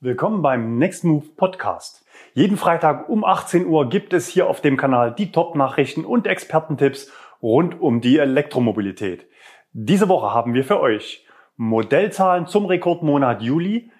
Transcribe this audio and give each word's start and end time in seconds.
Willkommen 0.00 0.42
beim 0.42 0.78
Next 0.78 1.02
Move 1.02 1.26
Podcast. 1.36 2.06
Jeden 2.32 2.56
Freitag 2.56 3.08
um 3.08 3.24
18 3.24 3.66
Uhr 3.66 3.88
gibt 3.88 4.12
es 4.12 4.28
hier 4.28 4.46
auf 4.46 4.60
dem 4.60 4.76
Kanal 4.76 5.12
die 5.12 5.32
Top-Nachrichten 5.32 6.04
und 6.04 6.28
Expertentipps 6.28 7.10
rund 7.42 7.80
um 7.80 8.00
die 8.00 8.16
Elektromobilität. 8.20 9.26
Diese 9.72 10.08
Woche 10.08 10.32
haben 10.32 10.54
wir 10.54 10.62
für 10.62 10.78
euch 10.78 11.26
Modellzahlen 11.56 12.46
zum 12.46 12.66
Rekordmonat 12.66 13.42
Juli, 13.42 13.90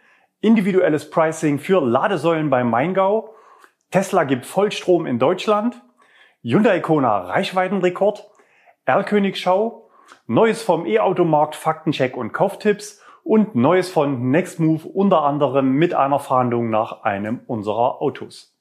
individuelles 0.40 1.10
Pricing 1.10 1.58
für 1.58 1.84
Ladesäulen 1.84 2.48
bei 2.48 2.62
Maingau, 2.62 3.34
Tesla 3.90 4.22
gibt 4.22 4.46
Vollstrom 4.46 5.04
in 5.04 5.18
Deutschland, 5.18 5.82
Hyundai 6.44 6.78
Kona 6.78 7.22
Reichweitenrekord, 7.22 8.30
Erlkönigschau, 8.84 9.90
Neues 10.28 10.62
vom 10.62 10.86
E-Automarkt 10.86 11.56
Faktencheck 11.56 12.16
und 12.16 12.32
Kauftipps 12.32 13.02
und 13.28 13.54
Neues 13.54 13.90
von 13.90 14.30
Nextmove 14.30 14.86
unter 14.86 15.22
anderem 15.22 15.72
mit 15.72 15.92
einer 15.92 16.18
Verhandlung 16.18 16.70
nach 16.70 17.02
einem 17.02 17.40
unserer 17.46 18.00
Autos. 18.00 18.56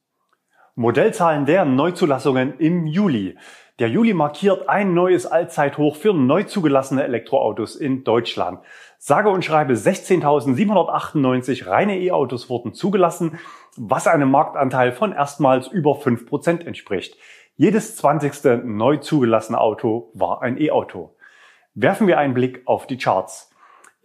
Modellzahlen 0.75 1.45
der 1.45 1.63
Neuzulassungen 1.63 2.59
im 2.59 2.85
Juli. 2.85 3.37
Der 3.79 3.87
Juli 3.87 4.13
markiert 4.13 4.67
ein 4.67 4.93
neues 4.93 5.25
Allzeithoch 5.25 5.95
für 5.95 6.13
neu 6.13 6.43
zugelassene 6.43 7.05
Elektroautos 7.05 7.77
in 7.77 8.03
Deutschland. 8.03 8.59
Sage 8.97 9.29
und 9.29 9.45
schreibe 9.45 9.73
16.798 9.73 11.65
reine 11.67 11.97
E-Autos 12.01 12.49
wurden 12.49 12.73
zugelassen, 12.73 13.39
was 13.77 14.05
einem 14.05 14.29
Marktanteil 14.29 14.91
von 14.91 15.13
erstmals 15.13 15.69
über 15.69 15.91
5% 15.91 16.65
entspricht. 16.65 17.15
Jedes 17.55 17.95
20. 17.95 18.65
neu 18.65 18.97
zugelassene 18.97 19.61
Auto 19.61 20.11
war 20.13 20.41
ein 20.41 20.59
E-Auto. 20.59 21.15
Werfen 21.73 22.07
wir 22.07 22.17
einen 22.17 22.33
Blick 22.33 22.63
auf 22.65 22.85
die 22.85 22.97
Charts. 22.97 23.49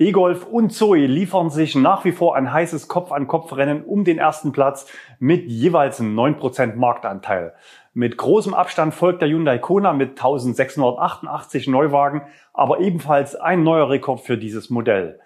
E-Golf 0.03 0.47
und 0.47 0.73
Zoe 0.73 1.07
liefern 1.07 1.51
sich 1.51 1.77
nach 1.77 2.05
wie 2.05 2.11
vor 2.11 2.35
ein 2.35 2.53
heißes 2.53 2.89
Kopf-an-Kopf-Rennen 2.89 3.85
um 3.85 4.03
den 4.03 4.19
ersten 4.19 4.51
Platz 4.51 4.91
mit 5.21 5.47
jeweils 5.47 6.01
9% 6.01 6.75
Marktanteil. 6.75 7.55
Mit 7.95 8.17
großem 8.17 8.53
Abstand 8.53 8.95
folgt 8.95 9.23
der 9.23 9.29
Hyundai 9.29 9.59
Kona 9.59 9.93
mit 9.93 10.11
1688 10.11 11.69
Neuwagen, 11.69 12.23
aber 12.53 12.81
ebenfalls 12.81 13.37
ein 13.37 13.63
neuer 13.63 13.91
Rekord 13.91 14.23
für 14.23 14.37
dieses 14.37 14.71
Modell. 14.71 15.21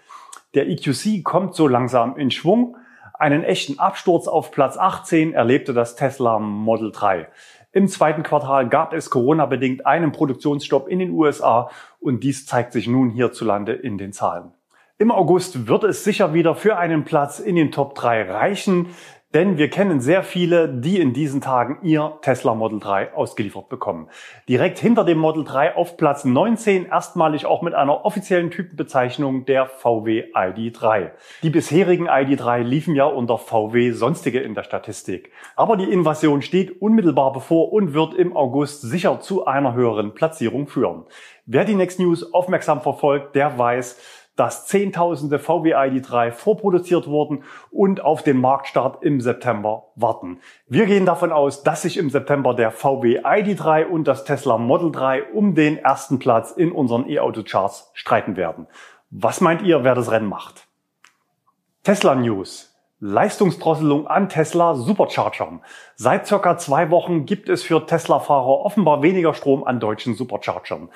Der 0.54 0.68
EQC 0.68 1.24
kommt 1.24 1.54
so 1.54 1.68
langsam 1.68 2.18
in 2.18 2.30
Schwung. 2.30 2.76
Einen 3.14 3.44
echten 3.44 3.78
Absturz 3.78 4.28
auf 4.28 4.50
Platz 4.50 4.76
18 4.76 5.32
erlebte 5.32 5.72
das 5.72 5.96
Tesla 5.96 6.38
Model 6.38 6.92
3. 6.92 7.28
Im 7.72 7.88
zweiten 7.88 8.22
Quartal 8.22 8.68
gab 8.68 8.92
es 8.92 9.08
Corona-bedingt 9.08 9.86
einen 9.86 10.12
Produktionsstopp 10.12 10.86
in 10.88 10.98
den 10.98 11.12
USA 11.12 11.70
und 11.98 12.24
dies 12.24 12.44
zeigt 12.44 12.74
sich 12.74 12.88
nun 12.88 13.08
hierzulande 13.08 13.72
in 13.72 13.96
den 13.96 14.12
Zahlen. 14.12 14.52
Im 14.98 15.10
August 15.10 15.68
wird 15.68 15.84
es 15.84 16.04
sicher 16.04 16.32
wieder 16.32 16.54
für 16.54 16.78
einen 16.78 17.04
Platz 17.04 17.38
in 17.38 17.54
den 17.54 17.70
Top 17.70 17.94
3 17.96 18.30
reichen, 18.30 18.86
denn 19.34 19.58
wir 19.58 19.68
kennen 19.68 20.00
sehr 20.00 20.22
viele, 20.22 20.70
die 20.70 20.98
in 20.98 21.12
diesen 21.12 21.42
Tagen 21.42 21.80
ihr 21.82 22.16
Tesla 22.22 22.54
Model 22.54 22.80
3 22.80 23.12
ausgeliefert 23.12 23.68
bekommen. 23.68 24.08
Direkt 24.48 24.78
hinter 24.78 25.04
dem 25.04 25.18
Model 25.18 25.44
3 25.44 25.76
auf 25.76 25.98
Platz 25.98 26.24
19 26.24 26.86
erstmalig 26.86 27.44
auch 27.44 27.60
mit 27.60 27.74
einer 27.74 28.06
offiziellen 28.06 28.50
Typenbezeichnung 28.50 29.44
der 29.44 29.66
VW 29.66 30.32
ID3. 30.32 31.10
Die 31.42 31.50
bisherigen 31.50 32.08
ID3 32.08 32.62
liefen 32.62 32.94
ja 32.94 33.04
unter 33.04 33.36
VW 33.36 33.90
sonstige 33.90 34.40
in 34.40 34.54
der 34.54 34.62
Statistik. 34.62 35.30
Aber 35.56 35.76
die 35.76 35.92
Invasion 35.92 36.40
steht 36.40 36.80
unmittelbar 36.80 37.34
bevor 37.34 37.70
und 37.70 37.92
wird 37.92 38.14
im 38.14 38.34
August 38.34 38.80
sicher 38.80 39.20
zu 39.20 39.44
einer 39.44 39.74
höheren 39.74 40.14
Platzierung 40.14 40.66
führen. 40.68 41.04
Wer 41.44 41.66
die 41.66 41.74
Next 41.74 42.00
News 42.00 42.32
aufmerksam 42.32 42.80
verfolgt, 42.80 43.36
der 43.36 43.58
weiß, 43.58 43.98
dass 44.36 44.66
Zehntausende 44.66 45.38
VW 45.38 45.74
ID3 45.74 46.30
vorproduziert 46.30 47.06
wurden 47.06 47.42
und 47.70 48.02
auf 48.02 48.22
den 48.22 48.40
Marktstart 48.40 49.02
im 49.02 49.20
September 49.20 49.88
warten. 49.96 50.38
Wir 50.68 50.86
gehen 50.86 51.06
davon 51.06 51.32
aus, 51.32 51.62
dass 51.62 51.82
sich 51.82 51.96
im 51.96 52.10
September 52.10 52.54
der 52.54 52.70
VW 52.70 53.20
ID3 53.20 53.86
und 53.86 54.06
das 54.06 54.24
Tesla 54.24 54.58
Model 54.58 54.92
3 54.92 55.32
um 55.32 55.54
den 55.54 55.78
ersten 55.78 56.18
Platz 56.18 56.52
in 56.52 56.70
unseren 56.70 57.08
E-Auto-Charts 57.08 57.90
streiten 57.94 58.36
werden. 58.36 58.66
Was 59.10 59.40
meint 59.40 59.62
ihr, 59.62 59.82
wer 59.82 59.94
das 59.94 60.10
Rennen 60.10 60.28
macht? 60.28 60.68
Tesla 61.82 62.14
News. 62.14 62.75
Leistungsdrosselung 62.98 64.06
an 64.06 64.30
Tesla 64.30 64.74
Superchargern. 64.74 65.60
Seit 65.96 66.26
circa 66.26 66.56
zwei 66.56 66.90
Wochen 66.90 67.26
gibt 67.26 67.50
es 67.50 67.62
für 67.62 67.84
Tesla-Fahrer 67.84 68.64
offenbar 68.64 69.02
weniger 69.02 69.34
Strom 69.34 69.64
an 69.64 69.80
deutschen 69.80 70.14
Superchargern. 70.14 70.88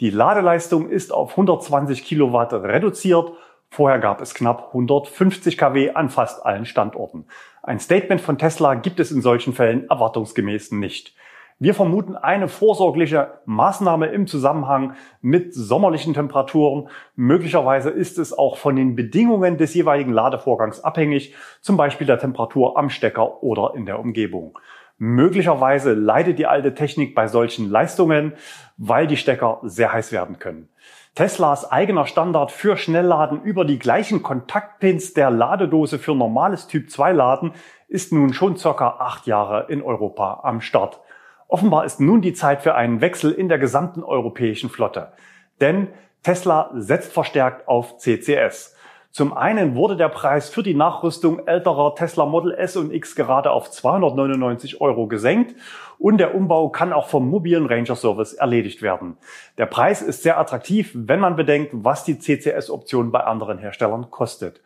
Die 0.00 0.10
Ladeleistung 0.10 0.88
ist 0.88 1.12
auf 1.12 1.32
120 1.32 2.04
Kilowatt 2.04 2.52
reduziert. 2.52 3.32
Vorher 3.70 3.98
gab 3.98 4.20
es 4.20 4.34
knapp 4.34 4.68
150 4.68 5.58
kW 5.58 5.90
an 5.94 6.10
fast 6.10 6.46
allen 6.46 6.64
Standorten. 6.64 7.26
Ein 7.64 7.80
Statement 7.80 8.20
von 8.20 8.38
Tesla 8.38 8.74
gibt 8.74 9.00
es 9.00 9.10
in 9.10 9.20
solchen 9.20 9.52
Fällen 9.52 9.90
erwartungsgemäß 9.90 10.70
nicht. 10.70 11.16
Wir 11.60 11.74
vermuten 11.74 12.14
eine 12.14 12.46
vorsorgliche 12.46 13.40
Maßnahme 13.44 14.06
im 14.06 14.28
Zusammenhang 14.28 14.94
mit 15.20 15.52
sommerlichen 15.52 16.14
Temperaturen. 16.14 16.88
Möglicherweise 17.16 17.90
ist 17.90 18.16
es 18.18 18.32
auch 18.32 18.58
von 18.58 18.76
den 18.76 18.94
Bedingungen 18.94 19.56
des 19.58 19.74
jeweiligen 19.74 20.12
Ladevorgangs 20.12 20.84
abhängig, 20.84 21.34
zum 21.60 21.76
Beispiel 21.76 22.06
der 22.06 22.20
Temperatur 22.20 22.78
am 22.78 22.90
Stecker 22.90 23.42
oder 23.42 23.72
in 23.74 23.86
der 23.86 23.98
Umgebung. 23.98 24.56
Möglicherweise 24.98 25.94
leidet 25.94 26.38
die 26.38 26.46
alte 26.46 26.74
Technik 26.74 27.16
bei 27.16 27.26
solchen 27.26 27.68
Leistungen, 27.68 28.34
weil 28.76 29.08
die 29.08 29.16
Stecker 29.16 29.58
sehr 29.64 29.92
heiß 29.92 30.12
werden 30.12 30.38
können. 30.38 30.68
Teslas 31.16 31.68
eigener 31.68 32.06
Standard 32.06 32.52
für 32.52 32.76
Schnellladen 32.76 33.42
über 33.42 33.64
die 33.64 33.80
gleichen 33.80 34.22
Kontaktpins 34.22 35.12
der 35.12 35.32
Ladedose 35.32 35.98
für 35.98 36.14
normales 36.14 36.68
Typ 36.68 36.88
2 36.88 37.10
Laden 37.10 37.52
ist 37.88 38.12
nun 38.12 38.32
schon 38.32 38.56
circa 38.56 38.98
acht 39.00 39.26
Jahre 39.26 39.66
in 39.68 39.82
Europa 39.82 40.40
am 40.44 40.60
Start. 40.60 41.00
Offenbar 41.48 41.86
ist 41.86 41.98
nun 41.98 42.20
die 42.20 42.34
Zeit 42.34 42.62
für 42.62 42.74
einen 42.74 43.00
Wechsel 43.00 43.32
in 43.32 43.48
der 43.48 43.58
gesamten 43.58 44.04
europäischen 44.04 44.68
Flotte. 44.68 45.12
Denn 45.60 45.88
Tesla 46.22 46.70
setzt 46.74 47.12
verstärkt 47.12 47.66
auf 47.66 47.96
CCS. 47.96 48.76
Zum 49.10 49.32
einen 49.32 49.74
wurde 49.74 49.96
der 49.96 50.10
Preis 50.10 50.50
für 50.50 50.62
die 50.62 50.74
Nachrüstung 50.74 51.46
älterer 51.46 51.94
Tesla 51.94 52.26
Model 52.26 52.52
S 52.52 52.76
und 52.76 52.92
X 52.92 53.16
gerade 53.16 53.50
auf 53.50 53.70
299 53.70 54.82
Euro 54.82 55.06
gesenkt 55.06 55.56
und 55.98 56.18
der 56.18 56.34
Umbau 56.34 56.68
kann 56.68 56.92
auch 56.92 57.08
vom 57.08 57.28
mobilen 57.28 57.64
Ranger 57.66 57.96
Service 57.96 58.34
erledigt 58.34 58.82
werden. 58.82 59.16
Der 59.56 59.64
Preis 59.64 60.02
ist 60.02 60.22
sehr 60.22 60.38
attraktiv, 60.38 60.90
wenn 60.94 61.20
man 61.20 61.36
bedenkt, 61.36 61.70
was 61.72 62.04
die 62.04 62.18
CCS-Option 62.18 63.10
bei 63.10 63.20
anderen 63.20 63.56
Herstellern 63.58 64.10
kostet. 64.10 64.60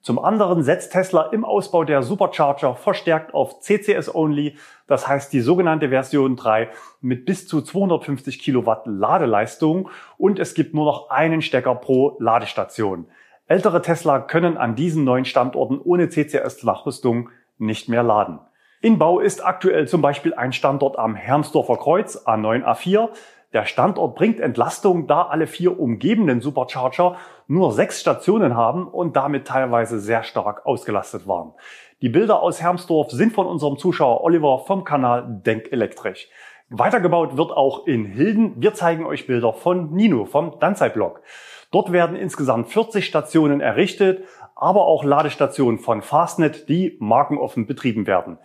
Zum 0.00 0.18
anderen 0.18 0.62
setzt 0.62 0.92
Tesla 0.92 1.22
im 1.32 1.44
Ausbau 1.44 1.84
der 1.84 2.02
Supercharger 2.02 2.76
verstärkt 2.76 3.34
auf 3.34 3.60
CCS-Only, 3.60 4.56
das 4.86 5.08
heißt 5.08 5.32
die 5.32 5.40
sogenannte 5.40 5.88
Version 5.88 6.36
3 6.36 6.68
mit 7.00 7.26
bis 7.26 7.48
zu 7.48 7.60
250 7.60 8.38
Kilowatt 8.38 8.86
Ladeleistung 8.86 9.90
und 10.16 10.38
es 10.38 10.54
gibt 10.54 10.72
nur 10.72 10.84
noch 10.84 11.10
einen 11.10 11.42
Stecker 11.42 11.74
pro 11.74 12.16
Ladestation. 12.20 13.06
Ältere 13.48 13.82
Tesla 13.82 14.20
können 14.20 14.56
an 14.56 14.76
diesen 14.76 15.04
neuen 15.04 15.24
Standorten 15.24 15.80
ohne 15.80 16.08
CCS-Nachrüstung 16.08 17.30
nicht 17.58 17.88
mehr 17.88 18.02
laden. 18.02 18.38
In 18.80 18.98
Bau 18.98 19.18
ist 19.18 19.44
aktuell 19.44 19.88
zum 19.88 20.02
Beispiel 20.02 20.34
ein 20.34 20.52
Standort 20.52 20.98
am 20.98 21.16
Hermsdorfer 21.16 21.78
Kreuz 21.78 22.16
A9 22.26 22.62
A4. 22.62 23.08
Der 23.54 23.64
Standort 23.64 24.14
bringt 24.14 24.40
Entlastung, 24.40 25.06
da 25.06 25.22
alle 25.22 25.46
vier 25.46 25.80
umgebenden 25.80 26.42
Supercharger 26.42 27.16
nur 27.46 27.72
sechs 27.72 27.98
Stationen 27.98 28.54
haben 28.54 28.86
und 28.86 29.16
damit 29.16 29.46
teilweise 29.46 30.00
sehr 30.00 30.22
stark 30.22 30.66
ausgelastet 30.66 31.26
waren. 31.26 31.54
Die 32.02 32.10
Bilder 32.10 32.42
aus 32.42 32.60
Hermsdorf 32.60 33.10
sind 33.10 33.32
von 33.32 33.46
unserem 33.46 33.78
Zuschauer 33.78 34.22
Oliver 34.22 34.58
vom 34.66 34.84
Kanal 34.84 35.40
Denk 35.46 35.72
Elektrisch. 35.72 36.28
Weitergebaut 36.68 37.38
wird 37.38 37.50
auch 37.50 37.86
in 37.86 38.04
Hilden. 38.04 38.52
Wir 38.60 38.74
zeigen 38.74 39.06
euch 39.06 39.26
Bilder 39.26 39.54
von 39.54 39.94
Nino 39.94 40.26
vom 40.26 40.60
Danzai-Blog. 40.60 41.22
Dort 41.70 41.90
werden 41.90 42.16
insgesamt 42.16 42.68
40 42.68 43.06
Stationen 43.06 43.62
errichtet, 43.62 44.24
aber 44.54 44.84
auch 44.84 45.04
Ladestationen 45.04 45.78
von 45.78 46.02
Fastnet, 46.02 46.68
die 46.68 46.98
markenoffen 47.00 47.66
betrieben 47.66 48.06
werden. 48.06 48.38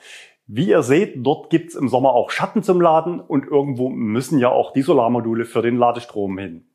Wie 0.46 0.70
ihr 0.70 0.84
seht, 0.84 1.26
dort 1.26 1.50
gibt's 1.50 1.74
im 1.74 1.88
Sommer 1.88 2.12
auch 2.14 2.30
Schatten 2.30 2.64
zum 2.64 2.82
Laden 2.82 3.22
und 3.22 3.46
irgendwo 3.46 3.90
müssen 3.90 4.40
ja 4.40 4.50
auch 4.50 4.74
die 4.74 4.82
Solarmodule 4.82 5.46
für 5.46 5.62
den 5.62 5.78
Ladestrom 5.78 6.38
hin. 6.38 6.68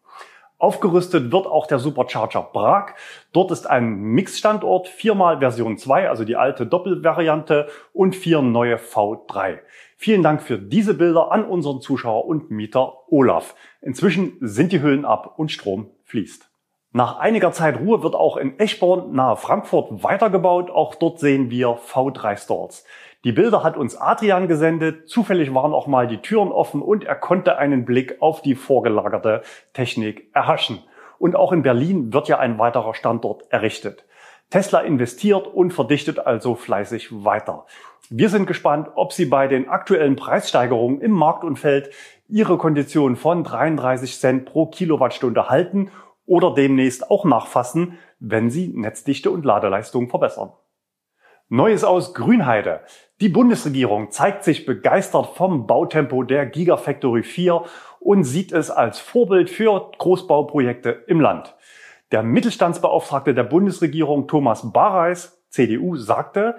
Aufgerüstet 0.57 1.31
wird 1.31 1.47
auch 1.47 1.67
der 1.69 1.79
Supercharger 1.79 2.43
Prag. 2.43 2.95
Dort 3.33 3.53
ist 3.53 3.69
ein 3.69 3.95
Mixstandort, 3.95 4.89
viermal 4.89 5.39
Version 5.39 5.79
2, 5.79 6.09
also 6.09 6.25
die 6.25 6.35
alte 6.35 6.67
Doppelvariante 6.67 7.69
und 7.93 8.17
vier 8.17 8.43
neue 8.43 8.77
V3. 8.77 9.59
Vielen 9.97 10.23
Dank 10.23 10.43
für 10.43 10.59
diese 10.59 10.95
Bilder 10.95 11.31
an 11.31 11.45
unseren 11.45 11.81
Zuschauer 11.81 12.25
und 12.25 12.51
Mieter 12.51 12.95
Olaf. 13.09 13.55
Inzwischen 13.83 14.37
sind 14.41 14.73
die 14.73 14.83
Hüllen 14.83 15.05
ab 15.05 15.35
und 15.39 15.53
Strom 15.53 15.91
fließt. 16.05 16.51
Nach 16.93 17.19
einiger 17.19 17.53
Zeit 17.53 17.79
Ruhe 17.79 18.03
wird 18.03 18.15
auch 18.15 18.39
in 18.39 18.59
Eschborn 18.59 19.13
nahe 19.13 19.37
Frankfurt 19.37 20.03
weitergebaut. 20.03 20.71
Auch 20.71 20.95
dort 20.95 21.21
sehen 21.21 21.51
wir 21.51 21.77
V3 21.77 22.37
Stores. 22.37 22.85
Die 23.25 23.33
Bilder 23.33 23.65
hat 23.65 23.77
uns 23.77 23.97
Adrian 23.97 24.47
gesendet. 24.47 25.09
Zufällig 25.09 25.53
waren 25.53 25.75
auch 25.75 25.89
mal 25.89 26.07
die 26.07 26.19
Türen 26.19 26.53
offen 26.53 26.81
und 26.81 27.03
er 27.03 27.17
konnte 27.17 27.59
einen 27.59 27.85
Blick 27.85 28.23
auf 28.23 28.43
die 28.43 28.55
vorgelagerte 28.55 29.43
Technik 29.73 30.31
erhaschen. 30.35 30.85
Und 31.19 31.35
auch 31.35 31.51
in 31.51 31.63
Berlin 31.63 32.13
wird 32.13 32.29
ja 32.29 32.39
ein 32.39 32.61
weiterer 32.61 32.95
Standort 32.95 33.43
errichtet. 33.51 34.05
Tesla 34.51 34.81
investiert 34.81 35.49
und 35.49 35.73
verdichtet 35.73 36.21
also 36.21 36.55
fleißig 36.55 37.25
weiter. 37.25 37.67
Wir 38.09 38.29
sind 38.29 38.47
gespannt, 38.47 38.89
ob 38.95 39.13
sie 39.13 39.27
bei 39.27 39.49
den 39.49 39.69
aktuellen 39.69 40.15
Preissteigerungen 40.15 41.01
im 41.01 41.11
Marktumfeld 41.11 41.91
ihre 42.29 42.57
Kondition 42.57 43.17
von 43.17 43.43
33 43.43 44.19
Cent 44.19 44.47
pro 44.47 44.67
Kilowattstunde 44.67 45.49
halten 45.51 45.91
oder 46.25 46.55
demnächst 46.55 47.11
auch 47.11 47.25
nachfassen, 47.25 47.99
wenn 48.21 48.49
sie 48.49 48.69
Netzdichte 48.69 49.31
und 49.31 49.45
Ladeleistung 49.45 50.09
verbessern. 50.09 50.53
Neues 51.51 51.83
aus 51.83 52.13
Grünheide. 52.13 52.81
Die 53.23 53.31
Bundesregierung 53.31 54.11
zeigt 54.11 54.45
sich 54.45 54.67
begeistert 54.67 55.35
vom 55.35 55.67
Bautempo 55.67 56.23
der 56.23 56.45
Gigafactory 56.45 57.23
4 57.23 57.65
und 58.01 58.25
sieht 58.25 58.53
es 58.53 58.71
als 58.71 58.99
Vorbild 58.99 59.49
für 59.49 59.91
Großbauprojekte 59.97 61.05
im 61.07 61.23
Land. 61.23 61.57
Der 62.13 62.23
Mittelstandsbeauftragte 62.23 63.33
der 63.33 63.45
Bundesregierung 63.45 64.29
Thomas 64.29 64.75
Bareis, 64.75 65.43
CDU, 65.49 65.97
sagte, 65.97 66.57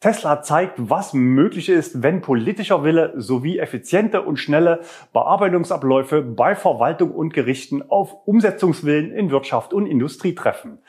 Tesla 0.00 0.42
zeigt, 0.42 0.74
was 0.76 1.14
möglich 1.14 1.70
ist, 1.70 2.02
wenn 2.02 2.20
politischer 2.20 2.84
Wille 2.84 3.14
sowie 3.16 3.58
effiziente 3.58 4.20
und 4.20 4.36
schnelle 4.36 4.80
Bearbeitungsabläufe 5.14 6.20
bei 6.20 6.54
Verwaltung 6.54 7.12
und 7.12 7.32
Gerichten 7.32 7.82
auf 7.88 8.14
Umsetzungswillen 8.26 9.12
in 9.12 9.30
Wirtschaft 9.30 9.72
und 9.72 9.86
Industrie 9.86 10.34
treffen. 10.34 10.80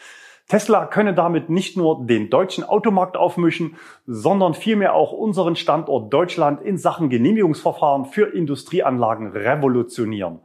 Tesla 0.47 0.85
könne 0.85 1.13
damit 1.13 1.49
nicht 1.49 1.75
nur 1.75 2.05
den 2.05 2.29
deutschen 2.29 2.63
Automarkt 2.63 3.17
aufmischen, 3.17 3.75
sondern 4.05 4.53
vielmehr 4.53 4.93
auch 4.93 5.11
unseren 5.11 5.57
Standort 5.57 6.13
Deutschland 6.13 6.61
in 6.61 6.77
Sachen 6.77 7.09
Genehmigungsverfahren 7.09 8.05
für 8.05 8.33
Industrieanlagen 8.33 9.27
revolutionieren. 9.27 10.39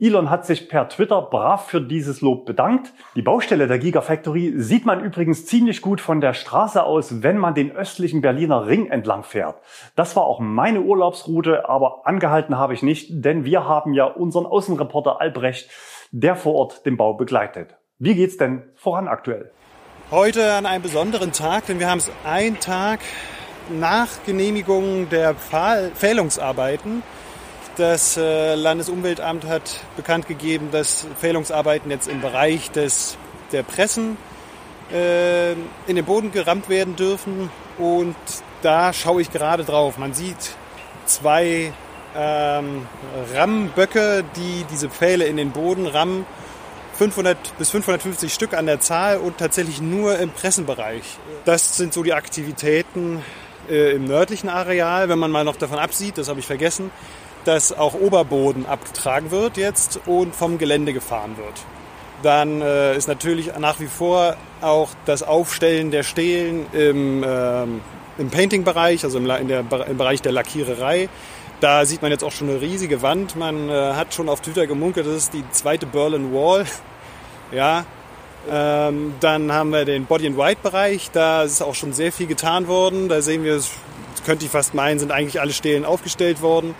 Elon 0.00 0.30
hat 0.30 0.46
sich 0.46 0.68
per 0.68 0.88
Twitter 0.90 1.22
brav 1.22 1.66
für 1.66 1.80
dieses 1.80 2.20
Lob 2.20 2.46
bedankt. 2.46 2.92
Die 3.16 3.22
Baustelle 3.22 3.66
der 3.66 3.80
Gigafactory 3.80 4.52
sieht 4.56 4.84
man 4.86 5.02
übrigens 5.02 5.46
ziemlich 5.46 5.80
gut 5.80 6.00
von 6.00 6.20
der 6.20 6.34
Straße 6.34 6.84
aus, 6.84 7.22
wenn 7.22 7.36
man 7.36 7.54
den 7.54 7.72
östlichen 7.72 8.20
Berliner 8.20 8.66
Ring 8.66 8.86
entlang 8.90 9.24
fährt. 9.24 9.56
Das 9.96 10.14
war 10.14 10.24
auch 10.24 10.38
meine 10.38 10.82
Urlaubsroute, 10.82 11.68
aber 11.68 12.06
angehalten 12.06 12.58
habe 12.58 12.74
ich 12.74 12.82
nicht, 12.82 13.24
denn 13.24 13.44
wir 13.44 13.66
haben 13.66 13.92
ja 13.92 14.04
unseren 14.04 14.46
Außenreporter 14.46 15.20
Albrecht, 15.20 15.68
der 16.12 16.36
vor 16.36 16.54
Ort 16.54 16.86
den 16.86 16.96
Bau 16.96 17.14
begleitet. 17.14 17.76
Wie 18.00 18.14
geht's 18.14 18.36
denn 18.36 18.62
voran 18.76 19.08
aktuell? 19.08 19.50
Heute 20.12 20.52
an 20.52 20.66
einem 20.66 20.84
besonderen 20.84 21.32
Tag, 21.32 21.66
denn 21.66 21.80
wir 21.80 21.90
haben 21.90 21.98
es 21.98 22.08
einen 22.24 22.60
Tag 22.60 23.00
nach 23.70 24.06
Genehmigung 24.24 25.08
der 25.08 25.34
Fählungsarbeiten. 25.34 27.02
Das 27.76 28.16
äh, 28.16 28.54
Landesumweltamt 28.54 29.46
hat 29.46 29.80
bekannt 29.96 30.28
gegeben, 30.28 30.68
dass 30.70 31.08
Fählungsarbeiten 31.20 31.90
jetzt 31.90 32.06
im 32.06 32.20
Bereich 32.20 32.70
des, 32.70 33.18
der 33.50 33.64
Pressen 33.64 34.16
äh, 34.92 35.54
in 35.88 35.96
den 35.96 36.04
Boden 36.04 36.30
gerammt 36.30 36.68
werden 36.68 36.94
dürfen. 36.94 37.50
Und 37.78 38.14
da 38.62 38.92
schaue 38.92 39.22
ich 39.22 39.32
gerade 39.32 39.64
drauf. 39.64 39.98
Man 39.98 40.14
sieht 40.14 40.54
zwei 41.04 41.72
ähm, 42.16 42.86
Rammböcke, 43.34 44.22
die 44.36 44.64
diese 44.70 44.88
Pfähle 44.88 45.24
in 45.24 45.36
den 45.36 45.50
Boden 45.50 45.88
rammen 45.88 46.26
500 46.98 47.56
bis 47.58 47.70
550 47.70 48.34
Stück 48.34 48.54
an 48.54 48.66
der 48.66 48.80
Zahl 48.80 49.18
und 49.18 49.38
tatsächlich 49.38 49.80
nur 49.80 50.18
im 50.18 50.30
Pressenbereich. 50.30 51.04
Das 51.44 51.76
sind 51.76 51.94
so 51.94 52.02
die 52.02 52.12
Aktivitäten 52.12 53.22
äh, 53.70 53.92
im 53.92 54.04
nördlichen 54.04 54.48
Areal. 54.48 55.08
Wenn 55.08 55.20
man 55.20 55.30
mal 55.30 55.44
noch 55.44 55.54
davon 55.54 55.78
absieht, 55.78 56.18
das 56.18 56.28
habe 56.28 56.40
ich 56.40 56.46
vergessen, 56.46 56.90
dass 57.44 57.72
auch 57.72 57.94
Oberboden 57.94 58.66
abgetragen 58.66 59.30
wird 59.30 59.56
jetzt 59.56 60.00
und 60.06 60.34
vom 60.34 60.58
Gelände 60.58 60.92
gefahren 60.92 61.36
wird. 61.36 61.54
Dann 62.24 62.62
äh, 62.62 62.96
ist 62.96 63.06
natürlich 63.06 63.56
nach 63.56 63.78
wie 63.78 63.86
vor 63.86 64.36
auch 64.60 64.88
das 65.06 65.22
Aufstellen 65.22 65.92
der 65.92 66.02
Stelen 66.02 66.66
im, 66.72 67.24
ähm, 67.24 67.80
im 68.18 68.28
Painting-Bereich, 68.28 69.04
also 69.04 69.18
im, 69.18 69.30
in 69.30 69.46
der, 69.46 69.60
im 69.60 69.98
Bereich 69.98 70.20
der 70.20 70.32
Lackiererei. 70.32 71.08
Da 71.60 71.84
sieht 71.84 72.02
man 72.02 72.12
jetzt 72.12 72.22
auch 72.22 72.30
schon 72.30 72.48
eine 72.48 72.60
riesige 72.60 73.02
Wand. 73.02 73.34
Man 73.34 73.68
äh, 73.68 73.72
hat 73.94 74.14
schon 74.14 74.28
auf 74.28 74.40
Twitter 74.40 74.66
gemunkelt, 74.66 75.06
das 75.06 75.14
ist 75.14 75.34
die 75.34 75.44
zweite 75.50 75.86
Berlin 75.86 76.32
Wall. 76.32 76.64
Ja, 77.50 77.86
ähm, 78.50 79.14
dann 79.20 79.50
haben 79.50 79.70
wir 79.70 79.86
den 79.86 80.04
Body 80.04 80.26
and 80.26 80.36
White 80.36 80.60
Bereich. 80.62 81.10
Da 81.10 81.44
ist 81.44 81.62
auch 81.62 81.74
schon 81.74 81.94
sehr 81.94 82.12
viel 82.12 82.26
getan 82.26 82.68
worden. 82.68 83.08
Da 83.08 83.22
sehen 83.22 83.42
wir, 83.42 83.58
könnte 84.26 84.44
ich 84.44 84.50
fast 84.50 84.74
meinen, 84.74 84.98
sind 84.98 85.12
eigentlich 85.12 85.40
alle 85.40 85.54
Stelen 85.54 85.86
aufgestellt 85.86 86.42
worden. 86.42 86.74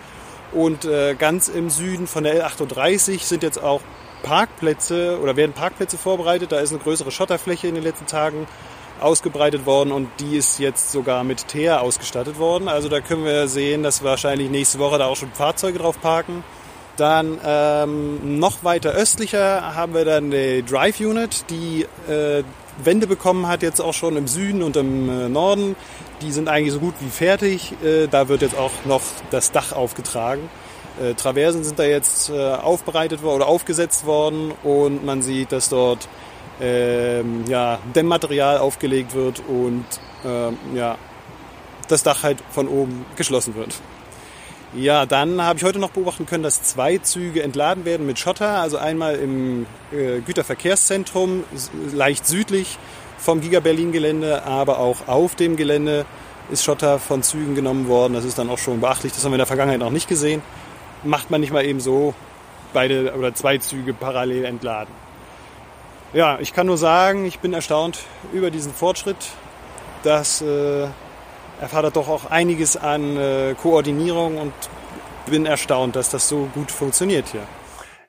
Und 0.51 0.85
äh, 0.85 1.15
ganz 1.15 1.47
im 1.47 1.71
Süden 1.71 2.05
von 2.05 2.23
der 2.23 2.47
L38 2.47 3.23
sind 3.23 3.41
jetzt 3.41 3.61
auch 3.61 3.81
Parkplätze 4.21 5.19
oder 5.19 5.35
werden 5.35 5.53
Parkplätze 5.53 5.97
vorbereitet. 5.97 6.51
Da 6.51 6.59
ist 6.59 6.71
eine 6.71 6.81
größere 6.81 7.09
Schotterfläche 7.09 7.67
in 7.67 7.73
den 7.73 7.83
letzten 7.83 8.05
Tagen 8.05 8.47
ausgebreitet 9.01 9.65
worden 9.65 9.91
und 9.91 10.09
die 10.19 10.37
ist 10.37 10.59
jetzt 10.59 10.91
sogar 10.91 11.23
mit 11.23 11.47
Teer 11.47 11.81
ausgestattet 11.81 12.39
worden. 12.39 12.67
Also 12.67 12.89
da 12.89 12.99
können 12.99 13.25
wir 13.25 13.47
sehen, 13.47 13.83
dass 13.83 14.03
wahrscheinlich 14.03 14.49
nächste 14.49 14.79
Woche 14.79 14.97
da 14.97 15.05
auch 15.05 15.15
schon 15.15 15.31
Fahrzeuge 15.31 15.79
drauf 15.79 15.99
parken. 16.01 16.43
Dann 16.97 17.39
ähm, 17.45 18.39
noch 18.39 18.63
weiter 18.63 18.91
östlicher 18.91 19.73
haben 19.75 19.93
wir 19.93 20.03
dann 20.03 20.31
die 20.31 20.63
Drive 20.63 20.99
Unit, 20.99 21.45
die 21.49 21.85
äh, 22.11 22.43
Wände 22.83 23.07
bekommen 23.07 23.47
hat, 23.47 23.61
jetzt 23.61 23.79
auch 23.79 23.93
schon 23.93 24.17
im 24.17 24.27
Süden 24.27 24.61
und 24.61 24.75
im 24.75 25.09
äh, 25.09 25.29
Norden. 25.29 25.77
Die 26.21 26.31
sind 26.31 26.49
eigentlich 26.49 26.73
so 26.73 26.79
gut 26.79 26.95
wie 26.99 27.09
fertig. 27.09 27.73
Äh, 27.83 28.07
da 28.07 28.27
wird 28.27 28.41
jetzt 28.41 28.57
auch 28.57 28.71
noch 28.83 29.01
das 29.31 29.53
Dach 29.53 29.71
aufgetragen. 29.71 30.49
Äh, 31.01 31.13
Traversen 31.13 31.63
sind 31.63 31.79
da 31.79 31.83
jetzt 31.83 32.29
äh, 32.29 32.51
aufbereitet 32.53 33.23
oder 33.23 33.47
aufgesetzt 33.47 34.05
worden 34.05 34.51
und 34.63 35.05
man 35.05 35.21
sieht, 35.21 35.53
dass 35.53 35.69
dort 35.69 36.09
ähm, 36.61 37.45
ja, 37.47 37.79
Dämmmaterial 37.95 38.57
aufgelegt 38.57 39.13
wird 39.13 39.41
und 39.47 39.85
ähm, 40.25 40.57
ja, 40.75 40.97
das 41.87 42.03
Dach 42.03 42.23
halt 42.23 42.37
von 42.51 42.67
oben 42.67 43.05
geschlossen 43.15 43.55
wird. 43.55 43.75
Ja, 44.75 45.07
dann 45.07 45.41
habe 45.41 45.57
ich 45.57 45.65
heute 45.65 45.79
noch 45.79 45.89
beobachten 45.89 46.27
können, 46.27 46.43
dass 46.43 46.61
zwei 46.61 46.99
Züge 46.99 47.41
entladen 47.41 47.85
werden 47.85 48.05
mit 48.05 48.19
Schotter. 48.19 48.59
Also 48.59 48.77
einmal 48.77 49.15
im 49.15 49.65
äh, 49.91 50.19
Güterverkehrszentrum, 50.19 51.43
leicht 51.91 52.27
südlich 52.27 52.77
vom 53.17 53.41
Giga 53.41 53.61
Berlin 53.61 53.91
Gelände, 53.91 54.43
aber 54.43 54.77
auch 54.77 55.07
auf 55.07 55.33
dem 55.33 55.55
Gelände 55.55 56.05
ist 56.51 56.63
Schotter 56.63 56.99
von 56.99 57.23
Zügen 57.23 57.55
genommen 57.55 57.87
worden. 57.87 58.13
Das 58.13 58.25
ist 58.25 58.37
dann 58.37 58.49
auch 58.49 58.59
schon 58.59 58.79
beachtlich. 58.79 59.11
Das 59.11 59.23
haben 59.23 59.31
wir 59.31 59.35
in 59.35 59.39
der 59.39 59.47
Vergangenheit 59.47 59.79
noch 59.79 59.89
nicht 59.91 60.07
gesehen. 60.07 60.41
Macht 61.03 61.31
man 61.31 61.41
nicht 61.41 61.51
mal 61.51 61.65
eben 61.65 61.79
so 61.79 62.13
beide 62.71 63.15
oder 63.17 63.33
zwei 63.33 63.57
Züge 63.57 63.93
parallel 63.93 64.45
entladen. 64.45 64.93
Ja, 66.11 66.39
ich 66.39 66.53
kann 66.53 66.65
nur 66.65 66.77
sagen, 66.77 67.25
ich 67.25 67.39
bin 67.39 67.53
erstaunt 67.53 67.99
über 68.33 68.49
diesen 68.49 68.73
Fortschritt. 68.73 69.17
Das 70.01 70.41
äh, 70.41 70.87
erfordert 71.61 71.97
doch 71.97 72.09
auch 72.09 72.31
einiges 72.31 72.77
an 72.77 73.15
äh, 73.15 73.53
Koordinierung 73.53 74.37
und 74.37 74.53
bin 75.29 75.45
erstaunt, 75.45 75.95
dass 75.95 76.09
das 76.09 76.27
so 76.27 76.49
gut 76.55 76.71
funktioniert 76.71 77.27
hier. 77.27 77.41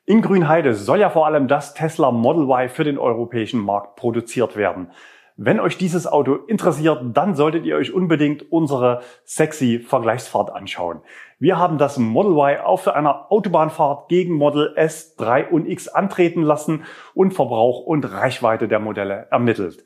In 0.06 0.22
Grünheide 0.22 0.74
soll 0.74 1.00
ja 1.00 1.10
vor 1.10 1.26
allem 1.26 1.46
das 1.46 1.74
Tesla 1.74 2.10
Model 2.10 2.44
Y 2.44 2.70
für 2.70 2.84
den 2.84 2.96
europäischen 2.96 3.60
Markt 3.60 3.96
produziert 3.96 4.56
werden. 4.56 4.92
Wenn 5.36 5.60
euch 5.60 5.76
dieses 5.76 6.06
Auto 6.06 6.36
interessiert, 6.36 7.02
dann 7.12 7.34
solltet 7.34 7.66
ihr 7.66 7.76
euch 7.76 7.92
unbedingt 7.92 8.50
unsere 8.50 9.02
sexy 9.24 9.78
Vergleichsfahrt 9.78 10.50
anschauen. 10.50 11.02
Wir 11.42 11.58
haben 11.58 11.78
das 11.78 11.96
Model 11.96 12.32
Y 12.32 12.60
auf 12.60 12.86
einer 12.86 13.32
Autobahnfahrt 13.32 14.10
gegen 14.10 14.34
Model 14.34 14.74
S, 14.76 15.16
3 15.16 15.48
und 15.48 15.66
X 15.66 15.88
antreten 15.88 16.42
lassen 16.42 16.84
und 17.14 17.32
Verbrauch 17.32 17.80
und 17.80 18.04
Reichweite 18.04 18.68
der 18.68 18.78
Modelle 18.78 19.26
ermittelt. 19.30 19.82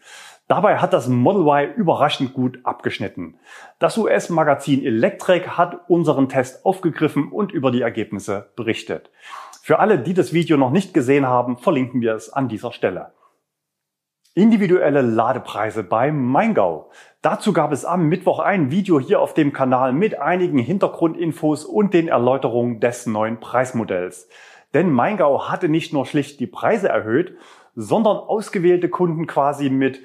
Dabei 0.49 0.79
hat 0.79 0.93
das 0.93 1.07
Model 1.07 1.43
Y 1.43 1.73
überraschend 1.77 2.35
gut 2.35 2.59
abgeschnitten. 2.65 3.37
Das 3.79 3.97
US-Magazin 3.97 4.85
Electrek 4.85 5.51
hat 5.51 5.89
unseren 5.89 6.29
Test 6.29 6.67
aufgegriffen 6.67 7.31
und 7.31 7.53
über 7.53 7.71
die 7.71 7.83
Ergebnisse 7.83 8.51
berichtet. 8.57 9.13
Für 9.63 9.79
alle, 9.79 10.01
die 10.01 10.13
das 10.13 10.33
Video 10.33 10.57
noch 10.57 10.73
nicht 10.73 10.93
gesehen 10.93 11.29
haben, 11.29 11.57
verlinken 11.57 12.01
wir 12.01 12.17
es 12.17 12.33
an 12.33 12.49
dieser 12.49 12.73
Stelle. 12.73 13.13
Individuelle 14.37 15.01
Ladepreise 15.01 15.85
bei 15.85 16.11
Maingau. 16.11 16.91
Dazu 17.23 17.53
gab 17.53 17.71
es 17.71 17.85
am 17.85 18.09
Mittwoch 18.09 18.41
ein 18.41 18.73
Video 18.73 18.99
hier 18.99 19.21
auf 19.21 19.33
dem 19.33 19.53
Kanal 19.53 19.93
mit 19.93 20.19
einigen 20.19 20.59
Hintergrundinfos 20.59 21.65
und 21.65 21.95
den 21.95 22.09
Erläuterungen 22.09 22.81
des 22.81 23.07
neuen 23.07 23.39
Preismodells. 23.39 24.29
Denn 24.75 24.91
Maingau 24.91 25.49
hatte 25.49 25.69
nicht 25.69 25.93
nur 25.93 26.05
schlicht 26.05 26.41
die 26.41 26.49
Preise 26.49 26.89
erhöht, 26.89 27.37
sondern 27.77 28.17
ausgewählte 28.17 28.89
Kunden 28.89 29.29
quasi 29.29 29.71
mit 29.71 30.01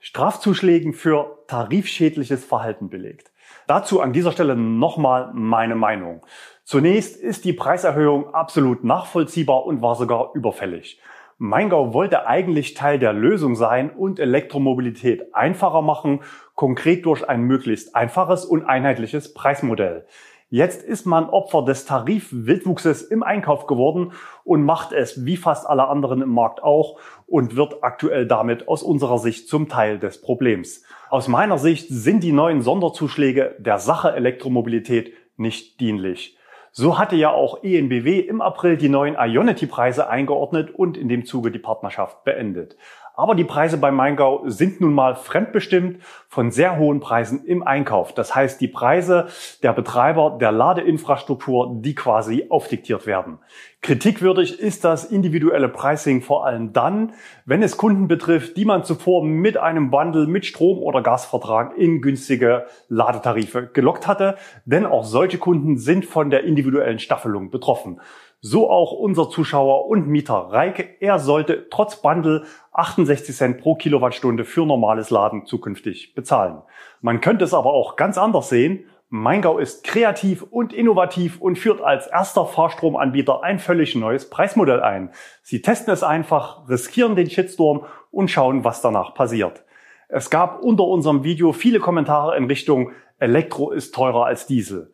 Strafzuschlägen 0.00 0.92
für 0.92 1.38
tarifschädliches 1.46 2.44
Verhalten 2.44 2.88
belegt. 2.88 3.30
Dazu 3.68 4.00
an 4.00 4.12
dieser 4.12 4.32
Stelle 4.32 4.56
nochmal 4.56 5.30
meine 5.34 5.76
Meinung. 5.76 6.26
Zunächst 6.64 7.16
ist 7.16 7.44
die 7.44 7.52
Preiserhöhung 7.52 8.34
absolut 8.34 8.82
nachvollziehbar 8.82 9.66
und 9.66 9.82
war 9.82 9.94
sogar 9.94 10.32
überfällig. 10.34 11.00
Maingau 11.40 11.94
wollte 11.94 12.26
eigentlich 12.26 12.74
Teil 12.74 12.98
der 12.98 13.12
Lösung 13.12 13.54
sein 13.54 13.90
und 13.90 14.18
Elektromobilität 14.18 15.36
einfacher 15.36 15.82
machen, 15.82 16.20
konkret 16.56 17.06
durch 17.06 17.28
ein 17.28 17.42
möglichst 17.42 17.94
einfaches 17.94 18.44
und 18.44 18.64
einheitliches 18.64 19.34
Preismodell. 19.34 20.04
Jetzt 20.50 20.82
ist 20.82 21.06
man 21.06 21.28
Opfer 21.30 21.64
des 21.64 21.84
Tarifwildwuchses 21.84 23.02
im 23.02 23.22
Einkauf 23.22 23.66
geworden 23.66 24.12
und 24.42 24.64
macht 24.64 24.92
es 24.92 25.26
wie 25.26 25.36
fast 25.36 25.68
alle 25.68 25.86
anderen 25.86 26.22
im 26.22 26.30
Markt 26.30 26.62
auch 26.62 26.98
und 27.26 27.54
wird 27.54 27.84
aktuell 27.84 28.26
damit 28.26 28.66
aus 28.66 28.82
unserer 28.82 29.18
Sicht 29.18 29.46
zum 29.48 29.68
Teil 29.68 30.00
des 30.00 30.20
Problems. 30.20 30.82
Aus 31.08 31.28
meiner 31.28 31.58
Sicht 31.58 31.86
sind 31.88 32.24
die 32.24 32.32
neuen 32.32 32.62
Sonderzuschläge 32.62 33.54
der 33.58 33.78
Sache 33.78 34.12
Elektromobilität 34.12 35.12
nicht 35.36 35.78
dienlich. 35.80 36.37
So 36.80 36.96
hatte 36.96 37.16
ja 37.16 37.32
auch 37.32 37.64
ENBW 37.64 38.20
im 38.20 38.40
April 38.40 38.76
die 38.76 38.88
neuen 38.88 39.16
Ionity-Preise 39.18 40.08
eingeordnet 40.08 40.70
und 40.70 40.96
in 40.96 41.08
dem 41.08 41.26
Zuge 41.26 41.50
die 41.50 41.58
Partnerschaft 41.58 42.22
beendet. 42.22 42.76
Aber 43.18 43.34
die 43.34 43.42
Preise 43.42 43.78
bei 43.78 43.90
Maingau 43.90 44.44
sind 44.44 44.80
nun 44.80 44.94
mal 44.94 45.16
fremdbestimmt 45.16 46.00
von 46.28 46.52
sehr 46.52 46.78
hohen 46.78 47.00
Preisen 47.00 47.44
im 47.44 47.64
Einkauf. 47.64 48.14
Das 48.14 48.32
heißt, 48.32 48.60
die 48.60 48.68
Preise 48.68 49.26
der 49.60 49.72
Betreiber 49.72 50.38
der 50.40 50.52
Ladeinfrastruktur, 50.52 51.80
die 51.80 51.96
quasi 51.96 52.46
aufdiktiert 52.48 53.06
werden. 53.06 53.40
Kritikwürdig 53.82 54.60
ist 54.60 54.84
das 54.84 55.04
individuelle 55.04 55.68
Pricing 55.68 56.22
vor 56.22 56.46
allem 56.46 56.72
dann, 56.72 57.12
wenn 57.44 57.64
es 57.64 57.76
Kunden 57.76 58.06
betrifft, 58.06 58.56
die 58.56 58.64
man 58.64 58.84
zuvor 58.84 59.24
mit 59.24 59.56
einem 59.56 59.90
Bundle 59.90 60.28
mit 60.28 60.46
Strom- 60.46 60.78
oder 60.78 61.02
Gasvertrag 61.02 61.76
in 61.76 62.00
günstige 62.00 62.66
Ladetarife 62.88 63.66
gelockt 63.72 64.06
hatte. 64.06 64.36
Denn 64.64 64.86
auch 64.86 65.04
solche 65.04 65.38
Kunden 65.38 65.76
sind 65.76 66.04
von 66.04 66.30
der 66.30 66.44
individuellen 66.44 67.00
Staffelung 67.00 67.50
betroffen. 67.50 68.00
So 68.40 68.70
auch 68.70 68.92
unser 68.92 69.30
Zuschauer 69.30 69.86
und 69.86 70.06
Mieter 70.06 70.34
Reike. 70.34 70.88
Er 71.00 71.18
sollte 71.18 71.68
trotz 71.70 72.00
Bundle 72.00 72.44
68 72.70 73.34
Cent 73.34 73.60
pro 73.60 73.74
Kilowattstunde 73.74 74.44
für 74.44 74.64
normales 74.64 75.10
Laden 75.10 75.44
zukünftig 75.44 76.14
bezahlen. 76.14 76.62
Man 77.00 77.20
könnte 77.20 77.44
es 77.44 77.52
aber 77.52 77.72
auch 77.72 77.96
ganz 77.96 78.16
anders 78.16 78.48
sehen. 78.48 78.84
Maingau 79.08 79.58
ist 79.58 79.82
kreativ 79.82 80.44
und 80.44 80.72
innovativ 80.72 81.40
und 81.40 81.58
führt 81.58 81.80
als 81.80 82.06
erster 82.06 82.46
Fahrstromanbieter 82.46 83.42
ein 83.42 83.58
völlig 83.58 83.96
neues 83.96 84.30
Preismodell 84.30 84.82
ein. 84.82 85.10
Sie 85.42 85.60
testen 85.60 85.92
es 85.92 86.04
einfach, 86.04 86.68
riskieren 86.68 87.16
den 87.16 87.28
Shitstorm 87.28 87.86
und 88.12 88.30
schauen, 88.30 88.62
was 88.62 88.82
danach 88.82 89.14
passiert. 89.14 89.64
Es 90.08 90.30
gab 90.30 90.62
unter 90.62 90.84
unserem 90.84 91.24
Video 91.24 91.52
viele 91.52 91.80
Kommentare 91.80 92.36
in 92.36 92.44
Richtung 92.44 92.92
Elektro 93.18 93.72
ist 93.72 93.96
teurer 93.96 94.26
als 94.26 94.46
Diesel. 94.46 94.92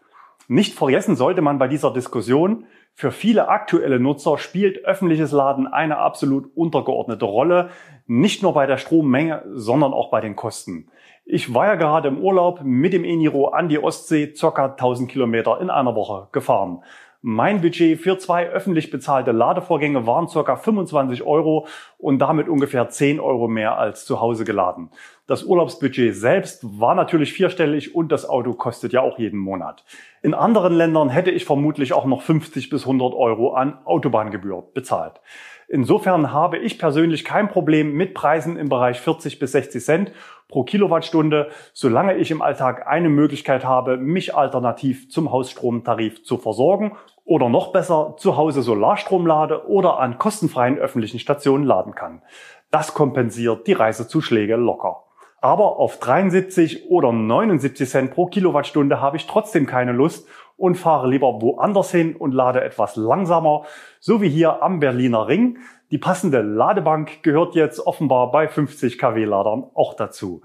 Nicht 0.48 0.74
vergessen 0.74 1.16
sollte 1.16 1.42
man 1.42 1.58
bei 1.58 1.68
dieser 1.68 1.92
Diskussion, 1.92 2.66
für 2.96 3.10
viele 3.10 3.48
aktuelle 3.48 3.98
Nutzer 3.98 4.38
spielt 4.38 4.84
öffentliches 4.84 5.32
Laden 5.32 5.66
eine 5.66 5.98
absolut 5.98 6.56
untergeordnete 6.56 7.24
Rolle, 7.24 7.70
nicht 8.06 8.42
nur 8.42 8.54
bei 8.54 8.66
der 8.66 8.78
Strommenge, 8.78 9.42
sondern 9.52 9.92
auch 9.92 10.10
bei 10.10 10.20
den 10.20 10.36
Kosten. 10.36 10.88
Ich 11.24 11.52
war 11.52 11.66
ja 11.66 11.74
gerade 11.74 12.08
im 12.08 12.18
Urlaub 12.18 12.60
mit 12.62 12.92
dem 12.92 13.02
Eniro 13.02 13.48
an 13.48 13.68
die 13.68 13.82
Ostsee, 13.82 14.32
circa 14.34 14.66
1000 14.66 15.10
Kilometer 15.10 15.60
in 15.60 15.70
einer 15.70 15.96
Woche 15.96 16.28
gefahren. 16.30 16.84
Mein 17.26 17.62
Budget 17.62 17.98
für 17.98 18.18
zwei 18.18 18.50
öffentlich 18.50 18.90
bezahlte 18.90 19.32
Ladevorgänge 19.32 20.06
waren 20.06 20.26
ca. 20.26 20.56
25 20.56 21.22
Euro 21.22 21.66
und 21.96 22.18
damit 22.18 22.50
ungefähr 22.50 22.90
10 22.90 23.18
Euro 23.18 23.48
mehr 23.48 23.78
als 23.78 24.04
zu 24.04 24.20
Hause 24.20 24.44
geladen. 24.44 24.90
Das 25.26 25.42
Urlaubsbudget 25.42 26.14
selbst 26.14 26.78
war 26.78 26.94
natürlich 26.94 27.32
vierstellig 27.32 27.94
und 27.94 28.12
das 28.12 28.28
Auto 28.28 28.52
kostet 28.52 28.92
ja 28.92 29.00
auch 29.00 29.18
jeden 29.18 29.38
Monat. 29.38 29.86
In 30.20 30.34
anderen 30.34 30.74
Ländern 30.74 31.08
hätte 31.08 31.30
ich 31.30 31.46
vermutlich 31.46 31.94
auch 31.94 32.04
noch 32.04 32.20
50 32.20 32.68
bis 32.68 32.82
100 32.82 33.14
Euro 33.14 33.54
an 33.54 33.78
Autobahngebühr 33.86 34.62
bezahlt. 34.74 35.22
Insofern 35.66 36.30
habe 36.30 36.58
ich 36.58 36.78
persönlich 36.78 37.24
kein 37.24 37.48
Problem 37.48 37.94
mit 37.94 38.12
Preisen 38.12 38.58
im 38.58 38.68
Bereich 38.68 39.00
40 39.00 39.38
bis 39.38 39.52
60 39.52 39.82
Cent 39.82 40.12
pro 40.48 40.62
Kilowattstunde, 40.62 41.48
solange 41.72 42.16
ich 42.16 42.30
im 42.30 42.42
Alltag 42.42 42.86
eine 42.86 43.08
Möglichkeit 43.08 43.64
habe, 43.64 43.96
mich 43.96 44.34
alternativ 44.34 45.10
zum 45.10 45.32
Hausstromtarif 45.32 46.22
zu 46.22 46.36
versorgen 46.36 46.92
oder 47.24 47.48
noch 47.48 47.72
besser 47.72 48.14
zu 48.18 48.36
Hause 48.36 48.62
Solarstrom 48.62 49.26
lade 49.26 49.68
oder 49.68 49.98
an 49.98 50.18
kostenfreien 50.18 50.78
öffentlichen 50.78 51.18
Stationen 51.18 51.64
laden 51.64 51.94
kann. 51.94 52.22
Das 52.70 52.94
kompensiert 52.94 53.66
die 53.66 53.72
Reisezuschläge 53.72 54.56
locker. 54.56 55.04
Aber 55.40 55.78
auf 55.78 55.98
73 55.98 56.88
oder 56.88 57.12
79 57.12 57.88
Cent 57.88 58.10
pro 58.12 58.26
Kilowattstunde 58.26 59.00
habe 59.00 59.18
ich 59.18 59.26
trotzdem 59.26 59.66
keine 59.66 59.92
Lust 59.92 60.26
und 60.56 60.76
fahre 60.76 61.08
lieber 61.08 61.42
woanders 61.42 61.90
hin 61.90 62.16
und 62.16 62.32
lade 62.32 62.62
etwas 62.62 62.96
langsamer, 62.96 63.64
so 64.00 64.22
wie 64.22 64.28
hier 64.28 64.62
am 64.62 64.80
Berliner 64.80 65.28
Ring. 65.28 65.58
Die 65.90 65.98
passende 65.98 66.40
Ladebank 66.40 67.22
gehört 67.22 67.54
jetzt 67.54 67.80
offenbar 67.80 68.30
bei 68.30 68.48
50 68.48 68.98
kW-Ladern 68.98 69.64
auch 69.74 69.94
dazu. 69.94 70.42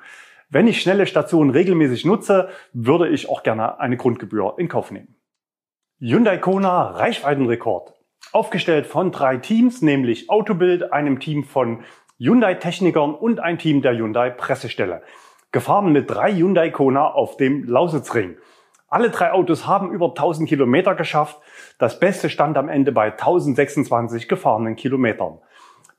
Wenn 0.49 0.67
ich 0.67 0.81
schnelle 0.81 1.05
Stationen 1.05 1.51
regelmäßig 1.51 2.05
nutze, 2.05 2.49
würde 2.73 3.07
ich 3.07 3.29
auch 3.29 3.43
gerne 3.43 3.79
eine 3.79 3.97
Grundgebühr 3.97 4.55
in 4.57 4.67
Kauf 4.67 4.91
nehmen. 4.91 5.18
Hyundai 6.01 6.37
Kona 6.37 6.91
Reichweitenrekord. 6.91 7.93
Aufgestellt 8.31 8.87
von 8.87 9.11
drei 9.11 9.35
Teams, 9.35 9.81
nämlich 9.81 10.29
Autobild, 10.29 10.93
einem 10.93 11.19
Team 11.19 11.43
von 11.43 11.83
Hyundai-Technikern 12.19 13.13
und 13.13 13.41
ein 13.41 13.57
Team 13.57 13.81
der 13.81 13.97
Hyundai-Pressestelle. 13.97 15.01
Gefahren 15.51 15.91
mit 15.91 16.09
drei 16.09 16.31
Hyundai 16.31 16.69
Kona 16.69 17.05
auf 17.05 17.35
dem 17.35 17.65
Lausitzring. 17.65 18.37
Alle 18.87 19.09
drei 19.09 19.33
Autos 19.33 19.67
haben 19.67 19.91
über 19.91 20.05
1000 20.05 20.47
Kilometer 20.47 20.95
geschafft. 20.95 21.37
Das 21.79 21.99
Beste 21.99 22.29
stand 22.29 22.57
am 22.57 22.69
Ende 22.69 22.93
bei 22.93 23.11
1026 23.11 24.29
gefahrenen 24.29 24.77
Kilometern. 24.77 25.39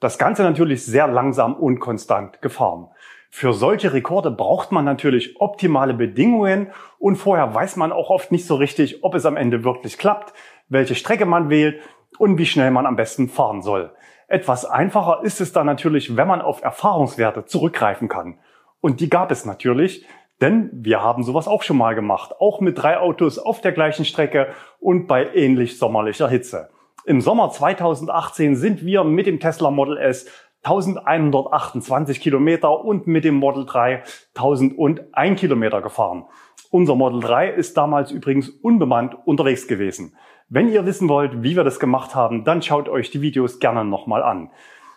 Das 0.00 0.16
Ganze 0.16 0.44
natürlich 0.44 0.86
sehr 0.86 1.08
langsam 1.08 1.52
und 1.52 1.78
konstant 1.78 2.40
gefahren. 2.40 2.88
Für 3.32 3.54
solche 3.54 3.92
Rekorde 3.92 4.30
braucht 4.30 4.72
man 4.72 4.84
natürlich 4.84 5.40
optimale 5.40 5.94
Bedingungen 5.94 6.72
und 6.98 7.16
vorher 7.16 7.54
weiß 7.54 7.76
man 7.76 7.92
auch 7.92 8.10
oft 8.10 8.32
nicht 8.32 8.44
so 8.44 8.56
richtig, 8.56 9.04
ob 9.04 9.14
es 9.14 9.24
am 9.24 9.36
Ende 9.36 9.62
wirklich 9.64 9.98
klappt, 9.98 10.34
welche 10.68 10.96
Strecke 10.96 11.26
man 11.26 11.48
wählt 11.48 11.80
und 12.18 12.38
wie 12.38 12.46
schnell 12.46 12.72
man 12.72 12.86
am 12.86 12.96
besten 12.96 13.28
fahren 13.28 13.62
soll. 13.62 13.92
Etwas 14.26 14.64
einfacher 14.64 15.20
ist 15.22 15.40
es 15.40 15.52
dann 15.52 15.66
natürlich, 15.66 16.16
wenn 16.16 16.28
man 16.28 16.42
auf 16.42 16.62
Erfahrungswerte 16.62 17.46
zurückgreifen 17.46 18.08
kann. 18.08 18.38
Und 18.80 19.00
die 19.00 19.08
gab 19.08 19.30
es 19.30 19.44
natürlich, 19.44 20.04
denn 20.40 20.70
wir 20.72 21.02
haben 21.02 21.22
sowas 21.22 21.48
auch 21.48 21.62
schon 21.62 21.76
mal 21.76 21.94
gemacht, 21.94 22.32
auch 22.40 22.60
mit 22.60 22.78
drei 22.78 22.98
Autos 22.98 23.38
auf 23.38 23.60
der 23.60 23.72
gleichen 23.72 24.04
Strecke 24.04 24.48
und 24.80 25.06
bei 25.06 25.34
ähnlich 25.34 25.78
sommerlicher 25.78 26.28
Hitze. 26.28 26.70
Im 27.04 27.20
Sommer 27.20 27.50
2018 27.50 28.56
sind 28.56 28.84
wir 28.84 29.04
mit 29.04 29.26
dem 29.26 29.40
Tesla 29.40 29.70
Model 29.70 29.96
S 29.96 30.26
1128 30.62 32.20
Kilometer 32.20 32.84
und 32.84 33.06
mit 33.06 33.24
dem 33.24 33.36
Model 33.36 33.64
3 33.64 34.02
1001 34.34 35.40
Kilometer 35.40 35.80
gefahren. 35.80 36.24
Unser 36.70 36.94
Model 36.94 37.20
3 37.20 37.50
ist 37.50 37.76
damals 37.76 38.10
übrigens 38.10 38.48
unbemannt 38.48 39.16
unterwegs 39.24 39.66
gewesen. 39.66 40.16
Wenn 40.48 40.68
ihr 40.68 40.84
wissen 40.84 41.08
wollt, 41.08 41.42
wie 41.42 41.56
wir 41.56 41.64
das 41.64 41.80
gemacht 41.80 42.14
haben, 42.14 42.44
dann 42.44 42.62
schaut 42.62 42.88
euch 42.88 43.10
die 43.10 43.22
Videos 43.22 43.58
gerne 43.58 43.84
nochmal 43.84 44.22
an. 44.22 44.50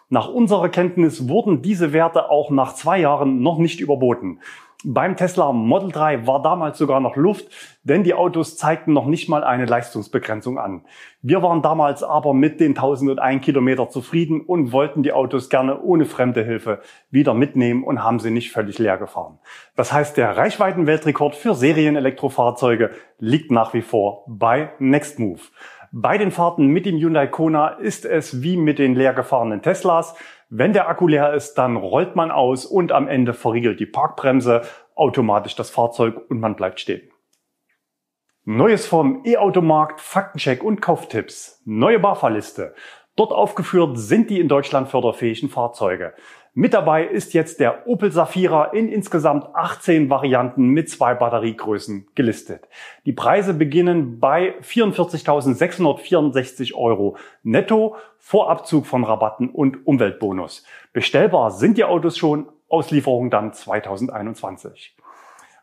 Nach 0.10 0.28
unserer 0.28 0.70
Kenntnis 0.70 1.28
wurden 1.30 1.62
diese 1.62 1.94
Werte 1.94 2.30
auch 2.30 2.52
nach 2.52 2.76
zwei 2.76 3.00
Jahren 3.00 3.42
noch 3.42 3.58
nicht 3.58 3.80
überboten. 3.80 4.42
Beim 4.86 5.16
Tesla 5.16 5.54
Model 5.54 5.94
3 5.94 6.28
war 6.28 6.42
damals 6.42 6.78
sogar 6.78 7.00
noch 7.00 7.16
Luft, 7.16 7.48
denn 7.84 8.04
die 8.04 8.14
Autos 8.14 8.58
zeigten 8.58 8.92
noch 8.92 9.06
nicht 9.06 9.30
mal 9.30 9.42
eine 9.42 9.66
Leistungsbegrenzung 9.66 10.60
an. 10.60 10.84
Wir 11.22 11.42
waren 11.42 11.62
damals 11.62 12.04
aber 12.04 12.34
mit 12.34 12.60
den 12.60 12.72
1001 12.72 13.46
Kilometer 13.46 13.90
zufrieden 13.90 14.42
und 14.42 14.74
wollten 14.74 15.02
die 15.02 15.14
Autos 15.14 15.50
gerne 15.50 15.82
ohne 15.82 16.04
fremde 16.04 16.44
Hilfe 16.44 16.82
wieder 17.10 17.34
mitnehmen 17.34 17.86
und 17.86 18.04
haben 18.04 18.20
sie 18.20 18.30
nicht 18.30 18.52
völlig 18.52 18.78
leer 18.78 18.98
gefahren. 18.98 19.40
Das 19.78 19.94
heißt, 19.94 20.18
der 20.18 20.36
Reichweitenweltrekord 20.36 21.36
für 21.36 21.56
Serienelektrofahrzeuge 21.56 22.92
liegt 23.20 23.52
nach 23.52 23.74
wie 23.74 23.84
vor 23.84 24.26
bei 24.28 24.72
Nextmove. 24.80 25.50
Bei 25.96 26.18
den 26.18 26.32
Fahrten 26.32 26.66
mit 26.70 26.88
dem 26.88 26.98
Hyundai 26.98 27.28
Kona 27.28 27.68
ist 27.68 28.04
es 28.04 28.42
wie 28.42 28.58
mit 28.58 28.80
den 28.80 28.96
leer 28.96 29.14
gefahrenen 29.14 29.62
Teslas. 29.62 30.16
Wenn 30.50 30.74
der 30.74 30.90
Akku 30.90 31.08
leer 31.08 31.36
ist, 31.36 31.54
dann 31.54 31.78
rollt 31.78 32.16
man 32.16 32.32
aus 32.32 32.66
und 32.66 32.92
am 32.92 33.08
Ende 33.08 33.36
verriegelt 33.36 33.80
die 33.80 33.86
Parkbremse 33.86 34.64
automatisch 34.96 35.56
das 35.56 35.70
Fahrzeug 35.70 36.20
und 36.32 36.40
man 36.40 36.56
bleibt 36.56 36.80
stehen. 36.80 37.08
Neues 38.44 38.88
vom 38.88 39.22
E-Automarkt, 39.24 40.02
Faktencheck 40.02 40.64
und 40.64 40.82
Kauftipps. 40.82 41.62
Neue 41.64 42.00
BAFA-Liste. 42.00 42.74
Dort 43.16 43.32
aufgeführt 43.32 44.00
sind 44.00 44.32
die 44.32 44.40
in 44.40 44.48
Deutschland 44.48 44.90
förderfähigen 44.90 45.50
Fahrzeuge. 45.50 46.16
Mit 46.56 46.76
dabei 46.76 47.06
ist 47.06 47.34
jetzt 47.34 47.60
der 47.60 47.88
Opel 47.88 48.12
Safira 48.12 48.66
in 48.66 48.88
insgesamt 48.88 49.56
18 49.56 50.12
Varianten 50.12 50.68
mit 50.68 50.88
zwei 50.88 51.16
Batteriegrößen 51.16 52.10
gelistet. 52.14 52.68
Die 53.08 53.12
Preise 53.12 53.56
beginnen 53.56 54.20
bei 54.20 54.54
44.664 54.62 56.76
Euro 56.76 57.18
netto 57.42 57.96
vor 58.20 58.52
Abzug 58.52 58.86
von 58.86 59.04
Rabatten 59.04 59.50
und 59.50 59.88
Umweltbonus. 59.88 60.64
Bestellbar 60.94 61.50
sind 61.50 61.80
die 61.80 61.86
Autos 61.86 62.20
schon, 62.20 62.46
Auslieferung 62.70 63.32
dann 63.32 63.54
2021. 63.54 64.96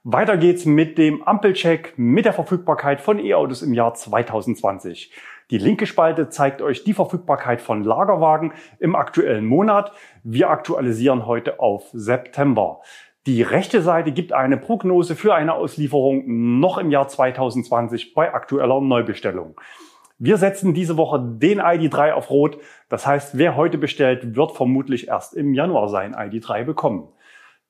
Weiter 0.05 0.39
geht's 0.39 0.65
mit 0.65 0.97
dem 0.97 1.23
Ampelcheck 1.25 1.93
mit 1.99 2.25
der 2.25 2.33
Verfügbarkeit 2.33 3.03
von 3.03 3.19
E-Autos 3.19 3.61
im 3.61 3.75
Jahr 3.75 3.93
2020. 3.93 5.13
Die 5.51 5.59
linke 5.59 5.85
Spalte 5.85 6.31
zeigt 6.31 6.63
euch 6.63 6.85
die 6.85 6.95
Verfügbarkeit 6.95 7.61
von 7.61 7.85
Lagerwagen 7.85 8.55
im 8.79 8.97
aktuellen 8.97 9.45
Monat. 9.45 9.93
Wir 10.25 10.49
aktualisieren 10.49 11.27
heute 11.27 11.61
auf 11.61 11.91
September. 11.93 12.81
Die 13.27 13.43
rechte 13.43 13.83
Seite 13.83 14.13
gibt 14.13 14.33
eine 14.33 14.57
Prognose 14.57 15.17
für 15.17 15.35
eine 15.35 15.53
Auslieferung 15.53 16.61
noch 16.61 16.79
im 16.79 16.91
Jahr 16.91 17.09
2020 17.09 18.15
bei 18.15 18.33
aktueller 18.33 18.81
Neubestellung. 18.81 19.61
Wir 20.19 20.39
setzen 20.39 20.73
diese 20.73 20.97
Woche 20.97 21.21
den 21.23 21.61
ID3 21.61 22.13
auf 22.13 22.31
Rot. 22.31 22.57
Das 22.89 23.07
heißt, 23.07 23.37
wer 23.37 23.55
heute 23.55 23.77
bestellt, 23.77 24.35
wird 24.35 24.53
vermutlich 24.53 25.09
erst 25.09 25.35
im 25.35 25.53
Januar 25.53 25.91
sein 25.91 26.15
ID3 26.15 26.65
bekommen. 26.65 27.09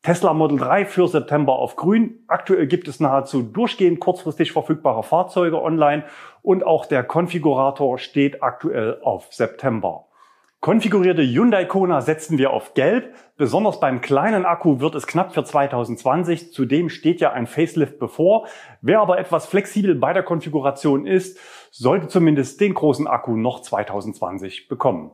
Tesla 0.03 0.33
Model 0.33 0.57
3 0.57 0.87
für 0.87 1.09
September 1.09 1.57
auf 1.57 1.77
grün. 1.77 2.25
Aktuell 2.27 2.67
gibt 2.67 2.89
es 2.89 3.01
nahezu 3.01 3.43
durchgehend 3.43 4.01
kurzfristig 4.01 4.51
verfügbare 4.51 5.03
Fahrzeuge 5.03 5.61
online 5.61 6.05
und 6.41 6.65
auch 6.65 6.87
der 6.87 7.05
Konfigurator 7.05 7.99
steht 7.99 8.43
aktuell 8.43 8.99
auf 9.03 9.27
September. 9.31 10.07
Konfigurierte 10.61 11.23
Hyundai 11.23 11.67
Kona 11.67 12.01
setzen 12.01 12.39
wir 12.39 12.51
auf 12.51 12.73
Gelb. 12.73 13.15
Besonders 13.37 13.79
beim 13.79 14.01
kleinen 14.01 14.47
Akku 14.47 14.81
wird 14.81 14.95
es 14.95 15.07
knapp 15.07 15.35
für 15.35 15.45
2020. 15.45 16.53
Zudem 16.53 16.89
steht 16.89 17.21
ja 17.21 17.33
ein 17.33 17.47
Facelift 17.47 17.99
bevor. 17.99 18.47
Wer 18.81 19.01
aber 19.01 19.19
etwas 19.19 19.47
flexibel 19.47 19.95
bei 19.95 20.15
der 20.15 20.23
Konfiguration 20.23 21.07
ist, 21.07 21.39
sollte 21.71 22.09
zumindest 22.09 22.59
den 22.61 22.73
großen 22.73 23.07
Akku 23.07 23.37
noch 23.37 23.61
2020 23.61 24.69
bekommen. 24.69 25.13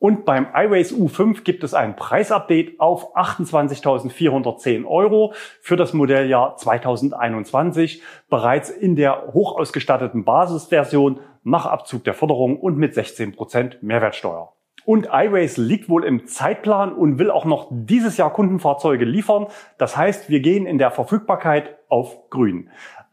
Und 0.00 0.24
beim 0.24 0.46
iRace 0.54 0.92
U5 0.92 1.42
gibt 1.42 1.64
es 1.64 1.74
ein 1.74 1.96
Preisupdate 1.96 2.78
auf 2.78 3.16
28.410 3.16 4.86
Euro 4.86 5.34
für 5.60 5.76
das 5.76 5.92
Modelljahr 5.92 6.56
2021, 6.56 8.02
bereits 8.30 8.70
in 8.70 8.94
der 8.94 9.32
hochausgestatteten 9.34 10.24
Basisversion 10.24 11.18
nach 11.42 11.66
Abzug 11.66 12.04
der 12.04 12.14
Förderung 12.14 12.60
und 12.60 12.78
mit 12.78 12.94
16 12.94 13.34
Prozent 13.34 13.82
Mehrwertsteuer. 13.82 14.52
Und 14.84 15.08
iRace 15.12 15.58
liegt 15.58 15.90
wohl 15.90 16.04
im 16.04 16.26
Zeitplan 16.26 16.94
und 16.94 17.18
will 17.18 17.30
auch 17.30 17.44
noch 17.44 17.66
dieses 17.70 18.16
Jahr 18.16 18.32
Kundenfahrzeuge 18.32 19.04
liefern. 19.04 19.48
Das 19.76 19.96
heißt, 19.96 20.30
wir 20.30 20.40
gehen 20.40 20.64
in 20.64 20.78
der 20.78 20.90
Verfügbarkeit 20.90 21.76
auf 21.88 22.30
grün. 22.30 22.70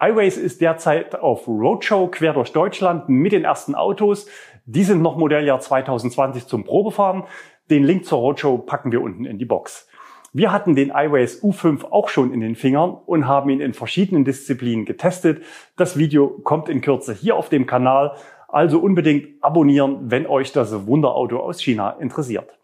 iRace 0.08 0.38
ist 0.38 0.62
derzeit 0.62 1.16
auf 1.16 1.48
Roadshow 1.48 2.08
quer 2.12 2.34
durch 2.34 2.52
Deutschland 2.52 3.10
mit 3.10 3.32
den 3.32 3.44
ersten 3.44 3.74
Autos. 3.74 4.28
Die 4.66 4.84
sind 4.84 5.02
noch 5.02 5.18
Modelljahr 5.18 5.60
2020 5.60 6.46
zum 6.46 6.64
Probefahren. 6.64 7.24
Den 7.72 7.84
Link 7.84 8.06
zur 8.06 8.20
Roadshow 8.20 8.60
packen 8.60 8.92
wir 8.92 9.02
unten 9.02 9.26
in 9.26 9.40
die 9.40 9.46
Box. 9.46 9.88
Wir 10.32 10.52
hatten 10.52 10.76
den 10.76 10.90
iRace 10.90 11.42
U5 11.42 11.86
auch 11.90 12.10
schon 12.10 12.34
in 12.34 12.42
den 12.42 12.56
Fingern 12.56 12.94
und 12.94 13.28
haben 13.28 13.50
ihn 13.50 13.62
in 13.62 13.74
verschiedenen 13.74 14.26
Disziplinen 14.26 14.86
getestet. 14.86 15.42
Das 15.76 15.98
Video 15.98 16.28
kommt 16.44 16.70
in 16.70 16.82
Kürze 16.82 17.14
hier 17.14 17.36
auf 17.36 17.50
dem 17.50 17.66
Kanal. 17.66 18.16
Also 18.48 18.80
unbedingt 18.80 19.44
abonnieren, 19.44 20.12
wenn 20.12 20.28
euch 20.28 20.52
das 20.52 20.86
Wunderauto 20.86 21.40
aus 21.40 21.62
China 21.62 21.92
interessiert. 22.00 22.55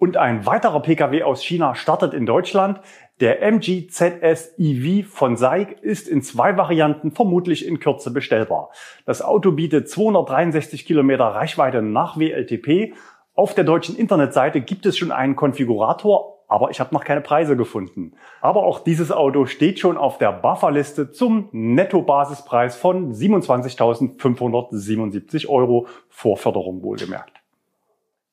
Und 0.00 0.16
ein 0.16 0.44
weiterer 0.46 0.80
Pkw 0.80 1.22
aus 1.24 1.44
China 1.44 1.74
startet 1.74 2.14
in 2.14 2.24
Deutschland. 2.24 2.80
Der 3.20 3.42
MG 3.42 3.86
ZS 3.86 4.54
EV 4.56 5.06
von 5.06 5.36
SAIC 5.36 5.78
ist 5.82 6.08
in 6.08 6.22
zwei 6.22 6.56
Varianten 6.56 7.10
vermutlich 7.10 7.66
in 7.66 7.80
Kürze 7.80 8.10
bestellbar. 8.10 8.70
Das 9.04 9.20
Auto 9.20 9.52
bietet 9.52 9.90
263 9.90 10.86
Kilometer 10.86 11.26
Reichweite 11.26 11.82
nach 11.82 12.18
WLTP. 12.18 12.94
Auf 13.34 13.54
der 13.54 13.64
deutschen 13.64 13.94
Internetseite 13.94 14.62
gibt 14.62 14.86
es 14.86 14.96
schon 14.96 15.12
einen 15.12 15.36
Konfigurator, 15.36 16.44
aber 16.48 16.70
ich 16.70 16.80
habe 16.80 16.94
noch 16.94 17.04
keine 17.04 17.20
Preise 17.20 17.58
gefunden. 17.58 18.14
Aber 18.40 18.62
auch 18.62 18.80
dieses 18.80 19.12
Auto 19.12 19.44
steht 19.44 19.80
schon 19.80 19.98
auf 19.98 20.16
der 20.16 20.32
Bufferliste 20.32 21.10
zum 21.10 21.50
Netto-Basispreis 21.52 22.74
von 22.74 23.12
27.577 23.12 25.46
Euro 25.46 25.88
vor 26.08 26.38
Förderung 26.38 26.82
wohlgemerkt. 26.82 27.42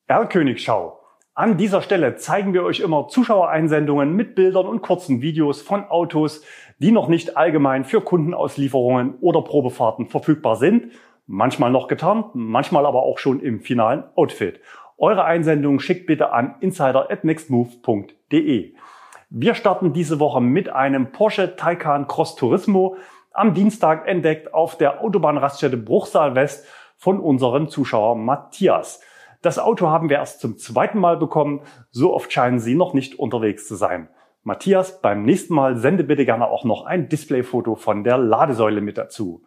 Erlkönigschau. 0.06 0.97
An 1.38 1.56
dieser 1.56 1.80
Stelle 1.82 2.16
zeigen 2.16 2.52
wir 2.52 2.64
euch 2.64 2.80
immer 2.80 3.06
Zuschauereinsendungen 3.06 4.12
mit 4.12 4.34
Bildern 4.34 4.66
und 4.66 4.82
kurzen 4.82 5.22
Videos 5.22 5.62
von 5.62 5.84
Autos, 5.84 6.42
die 6.80 6.90
noch 6.90 7.06
nicht 7.06 7.36
allgemein 7.36 7.84
für 7.84 8.00
Kundenauslieferungen 8.00 9.14
oder 9.20 9.42
Probefahrten 9.42 10.06
verfügbar 10.06 10.56
sind. 10.56 10.90
Manchmal 11.28 11.70
noch 11.70 11.86
getarnt, 11.86 12.34
manchmal 12.34 12.86
aber 12.86 13.04
auch 13.04 13.18
schon 13.18 13.38
im 13.38 13.60
finalen 13.60 14.02
Outfit. 14.16 14.58
Eure 14.96 15.26
Einsendung 15.26 15.78
schickt 15.78 16.08
bitte 16.08 16.32
an 16.32 16.56
insider@nextmove.de. 16.58 18.74
Wir 19.30 19.54
starten 19.54 19.92
diese 19.92 20.18
Woche 20.18 20.40
mit 20.40 20.70
einem 20.70 21.12
Porsche 21.12 21.54
Taycan 21.54 22.08
Cross 22.08 22.34
Turismo, 22.34 22.96
am 23.30 23.54
Dienstag 23.54 24.08
entdeckt 24.08 24.52
auf 24.52 24.76
der 24.76 25.04
Autobahnraststätte 25.04 25.76
Bruchsal 25.76 26.34
West 26.34 26.66
von 26.96 27.20
unserem 27.20 27.68
Zuschauer 27.68 28.16
Matthias. 28.16 29.00
Das 29.40 29.58
Auto 29.58 29.88
haben 29.88 30.08
wir 30.08 30.16
erst 30.16 30.40
zum 30.40 30.56
zweiten 30.56 30.98
Mal 30.98 31.16
bekommen, 31.16 31.60
so 31.90 32.12
oft 32.12 32.32
scheinen 32.32 32.58
Sie 32.58 32.74
noch 32.74 32.92
nicht 32.92 33.18
unterwegs 33.18 33.68
zu 33.68 33.76
sein. 33.76 34.08
Matthias, 34.42 35.00
beim 35.00 35.22
nächsten 35.22 35.54
Mal 35.54 35.76
sende 35.76 36.02
bitte 36.02 36.24
gerne 36.24 36.48
auch 36.48 36.64
noch 36.64 36.86
ein 36.86 37.08
Displayfoto 37.08 37.76
von 37.76 38.02
der 38.02 38.18
Ladesäule 38.18 38.80
mit 38.80 38.98
dazu. 38.98 39.44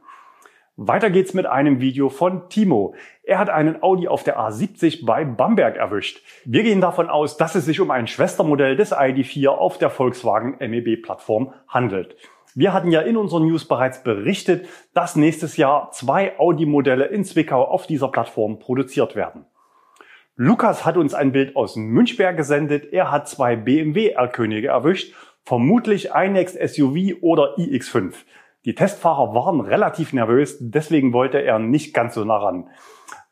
Weiter 0.77 1.09
geht's 1.09 1.33
mit 1.33 1.45
einem 1.45 1.81
Video 1.81 2.07
von 2.09 2.47
Timo. 2.47 2.95
Er 3.23 3.37
hat 3.37 3.49
einen 3.49 3.83
Audi 3.83 4.07
auf 4.07 4.23
der 4.23 4.39
A70 4.39 5.05
bei 5.05 5.25
Bamberg 5.25 5.75
erwischt. 5.75 6.23
Wir 6.45 6.63
gehen 6.63 6.79
davon 6.79 7.09
aus, 7.09 7.35
dass 7.35 7.55
es 7.55 7.65
sich 7.65 7.81
um 7.81 7.91
ein 7.91 8.07
Schwestermodell 8.07 8.77
des 8.77 8.93
ID4 8.93 9.49
auf 9.49 9.77
der 9.77 9.89
Volkswagen 9.89 10.55
MEB 10.59 11.01
Plattform 11.03 11.53
handelt. 11.67 12.15
Wir 12.55 12.73
hatten 12.73 12.91
ja 12.91 13.01
in 13.01 13.17
unseren 13.17 13.45
News 13.45 13.67
bereits 13.67 14.03
berichtet, 14.03 14.67
dass 14.93 15.15
nächstes 15.15 15.57
Jahr 15.57 15.91
zwei 15.91 16.39
Audi-Modelle 16.39 17.05
in 17.05 17.25
Zwickau 17.25 17.63
auf 17.63 17.87
dieser 17.87 18.07
Plattform 18.07 18.59
produziert 18.59 19.15
werden. 19.15 19.45
Lukas 20.43 20.87
hat 20.87 20.97
uns 20.97 21.13
ein 21.13 21.33
Bild 21.33 21.55
aus 21.55 21.75
Münchberg 21.75 22.35
gesendet. 22.35 22.91
Er 22.91 23.11
hat 23.11 23.27
zwei 23.29 23.55
BMW 23.55 24.07
R-Könige 24.07 24.69
erwischt, 24.69 25.13
vermutlich 25.43 26.15
ein 26.15 26.33
Next 26.33 26.57
SUV 26.57 27.21
oder 27.21 27.59
iX5. 27.59 28.15
Die 28.65 28.73
Testfahrer 28.73 29.35
waren 29.35 29.61
relativ 29.61 30.13
nervös, 30.13 30.57
deswegen 30.59 31.13
wollte 31.13 31.43
er 31.43 31.59
nicht 31.59 31.93
ganz 31.93 32.15
so 32.15 32.25
nah 32.25 32.37
ran. 32.37 32.69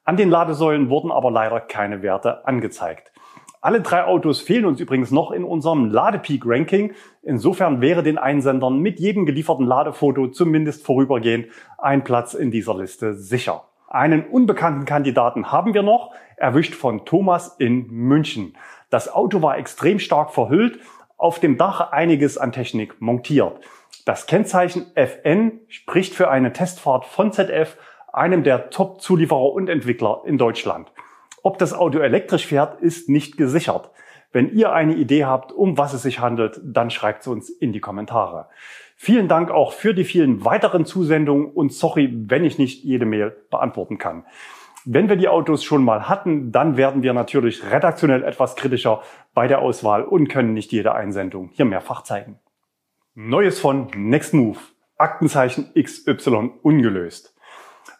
An 0.04 0.18
den 0.18 0.30
Ladesäulen 0.30 0.92
wurden 0.92 1.12
aber 1.12 1.32
leider 1.32 1.60
keine 1.62 2.04
Werte 2.04 2.46
angezeigt. 2.46 3.12
Alle 3.60 3.82
drei 3.82 4.04
Autos 4.04 4.40
fehlen 4.42 4.66
uns 4.66 4.80
übrigens 4.80 5.10
noch 5.10 5.32
in 5.32 5.44
unserem 5.44 5.90
Ladepeak-Ranking. 5.90 6.94
Insofern 7.24 7.82
wäre 7.82 8.04
den 8.04 8.20
Einsendern 8.20 8.78
mit 8.78 9.00
jedem 9.00 9.26
gelieferten 9.26 9.66
Ladefoto 9.66 10.28
zumindest 10.28 10.86
vorübergehend 10.86 11.48
ein 11.80 12.04
Platz 12.04 12.36
in 12.36 12.52
dieser 12.52 12.78
Liste 12.78 13.16
sicher. 13.16 13.69
Einen 13.92 14.24
unbekannten 14.28 14.86
Kandidaten 14.86 15.52
haben 15.52 15.74
wir 15.74 15.82
noch, 15.82 16.14
erwischt 16.36 16.76
von 16.76 17.06
Thomas 17.06 17.56
in 17.58 17.88
München. 17.88 18.56
Das 18.92 19.12
Auto 19.12 19.42
war 19.42 19.58
extrem 19.58 19.98
stark 19.98 20.32
verhüllt, 20.32 20.80
auf 21.18 21.40
dem 21.40 21.58
Dach 21.58 21.92
einiges 21.92 22.38
an 22.38 22.52
Technik 22.52 23.02
montiert. 23.02 23.60
Das 24.06 24.28
Kennzeichen 24.28 24.86
FN 24.94 25.62
spricht 25.70 26.14
für 26.14 26.30
eine 26.30 26.54
Testfahrt 26.54 27.06
von 27.06 27.32
ZF, 27.32 27.78
einem 28.14 28.44
der 28.44 28.70
Top-Zulieferer 28.70 29.54
und 29.54 29.70
Entwickler 29.70 30.22
in 30.24 30.38
Deutschland. 30.38 30.92
Ob 31.42 31.58
das 31.58 31.74
Auto 31.74 31.98
elektrisch 31.98 32.46
fährt, 32.46 32.80
ist 32.82 33.10
nicht 33.10 33.38
gesichert. 33.38 33.90
Wenn 34.32 34.54
ihr 34.56 34.72
eine 34.72 34.94
Idee 34.94 35.26
habt, 35.26 35.52
um 35.52 35.80
was 35.80 35.94
es 35.94 36.04
sich 36.04 36.20
handelt, 36.20 36.62
dann 36.64 36.92
schreibt 36.92 37.22
es 37.22 37.28
uns 37.28 37.50
in 37.50 37.74
die 37.74 37.80
Kommentare. 37.80 38.50
Vielen 39.02 39.30
Dank 39.30 39.50
auch 39.50 39.72
für 39.72 39.94
die 39.94 40.04
vielen 40.04 40.44
weiteren 40.44 40.84
Zusendungen 40.84 41.46
und 41.54 41.72
sorry, 41.72 42.14
wenn 42.28 42.44
ich 42.44 42.58
nicht 42.58 42.84
jede 42.84 43.06
Mail 43.06 43.34
beantworten 43.50 43.98
kann. 43.98 44.26
Wenn 44.84 45.08
wir 45.08 45.16
die 45.16 45.30
Autos 45.30 45.64
schon 45.64 45.86
mal 45.86 46.10
hatten, 46.10 46.52
dann 46.52 46.76
werden 46.76 47.02
wir 47.02 47.14
natürlich 47.14 47.64
redaktionell 47.72 48.26
etwas 48.26 48.58
kritischer 48.58 49.02
bei 49.34 49.48
der 49.48 49.60
Auswahl 49.60 50.04
und 50.04 50.28
können 50.28 50.54
nicht 50.54 50.74
jede 50.74 50.96
Einsendung 50.96 51.48
hier 51.54 51.64
mehrfach 51.64 52.04
zeigen. 52.04 52.40
Neues 53.16 53.58
von 53.58 53.88
Nextmove. 53.96 54.60
Aktenzeichen 54.98 55.72
XY 55.82 56.56
ungelöst. 56.62 57.34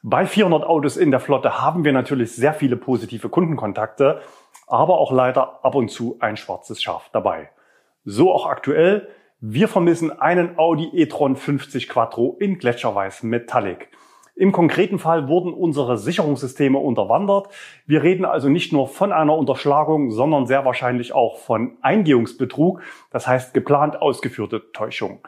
Bei 0.04 0.26
400 0.26 0.66
Autos 0.66 0.98
in 0.98 1.12
der 1.12 1.22
Flotte 1.22 1.62
haben 1.62 1.86
wir 1.86 1.94
natürlich 1.94 2.34
sehr 2.34 2.54
viele 2.54 2.76
positive 2.76 3.30
Kundenkontakte, 3.30 4.20
aber 4.68 4.98
auch 4.98 5.14
leider 5.14 5.64
ab 5.64 5.76
und 5.76 5.90
zu 5.90 6.18
ein 6.20 6.36
schwarzes 6.36 6.84
Schaf 6.84 7.10
dabei. 7.14 7.52
So 8.04 8.34
auch 8.34 8.48
aktuell. 8.48 9.08
Wir 9.42 9.70
vermissen 9.70 10.12
einen 10.20 10.60
Audi 10.60 10.90
e-tron 10.92 11.38
50 11.38 11.88
Quattro 11.88 12.36
in 12.42 12.60
Gletscherweiß 12.60 13.24
Metallic. 13.24 13.88
Im 14.36 14.52
konkreten 14.52 15.00
Fall 15.00 15.30
wurden 15.30 15.54
unsere 15.54 15.98
Sicherungssysteme 15.98 16.78
unterwandert. 16.78 17.48
Wir 17.86 18.04
reden 18.04 18.26
also 18.26 18.50
nicht 18.50 18.74
nur 18.74 18.90
von 18.90 19.14
einer 19.14 19.38
Unterschlagung, 19.38 20.12
sondern 20.12 20.46
sehr 20.46 20.66
wahrscheinlich 20.66 21.14
auch 21.14 21.38
von 21.38 21.78
Eingehungsbetrug, 21.82 22.82
das 23.12 23.28
heißt 23.28 23.54
geplant 23.54 24.02
ausgeführte 24.02 24.74
Täuschung. 24.74 25.20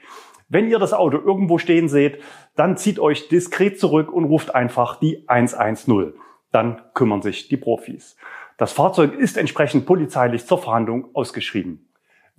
Wenn 0.49 0.71
ihr 0.71 0.79
das 0.79 0.93
Auto 0.93 1.19
irgendwo 1.19 1.59
stehen 1.59 1.89
seht, 1.89 2.21
dann 2.57 2.77
zieht 2.77 2.99
euch 2.99 3.29
diskret 3.29 3.79
zurück 3.79 4.13
und 4.13 4.25
ruft 4.25 4.55
einfach 4.55 4.97
die 4.97 5.25
110 5.29 6.15
dann 6.53 6.81
kümmern 6.95 7.23
sich 7.23 7.49
die 7.49 7.59
Profis. 7.59 8.17
Das 8.57 8.73
Fahrzeug 8.73 9.13
ist 9.15 9.37
entsprechend 9.37 9.85
polizeilich 9.85 10.47
zur 10.47 10.59
Verhandlung 10.59 11.15
ausgeschrieben. 11.15 11.87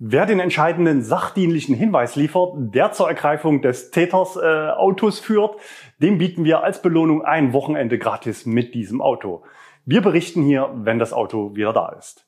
Wer 0.00 0.26
den 0.26 0.40
entscheidenden 0.40 1.02
sachdienlichen 1.02 1.74
Hinweis 1.74 2.16
liefert, 2.16 2.52
der 2.56 2.92
zur 2.92 3.08
Ergreifung 3.08 3.62
des 3.62 3.90
Täters 3.90 4.36
äh, 4.36 4.70
Autos 4.70 5.18
führt, 5.18 5.56
dem 5.98 6.18
bieten 6.18 6.44
wir 6.44 6.62
als 6.62 6.82
Belohnung 6.82 7.24
ein 7.24 7.52
Wochenende 7.52 7.98
gratis 7.98 8.46
mit 8.46 8.74
diesem 8.74 9.00
Auto. 9.00 9.42
Wir 9.84 10.00
berichten 10.00 10.42
hier, 10.42 10.70
wenn 10.74 10.98
das 10.98 11.12
Auto 11.12 11.56
wieder 11.56 11.72
da 11.72 11.88
ist. 11.98 12.27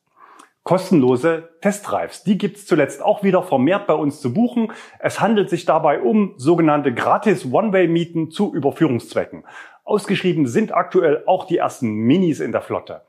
Kostenlose 0.62 1.48
Testdrives, 1.62 2.22
die 2.22 2.36
gibt's 2.36 2.66
zuletzt 2.66 3.02
auch 3.02 3.22
wieder 3.22 3.42
vermehrt 3.42 3.86
bei 3.86 3.94
uns 3.94 4.20
zu 4.20 4.34
buchen. 4.34 4.72
Es 4.98 5.20
handelt 5.20 5.48
sich 5.48 5.64
dabei 5.64 6.00
um 6.00 6.34
sogenannte 6.36 6.92
gratis 6.92 7.50
One-Way-Mieten 7.50 8.30
zu 8.30 8.54
Überführungszwecken. 8.54 9.44
Ausgeschrieben 9.84 10.46
sind 10.46 10.74
aktuell 10.74 11.24
auch 11.26 11.46
die 11.46 11.56
ersten 11.56 11.90
Minis 11.90 12.40
in 12.40 12.52
der 12.52 12.60
Flotte. 12.60 13.02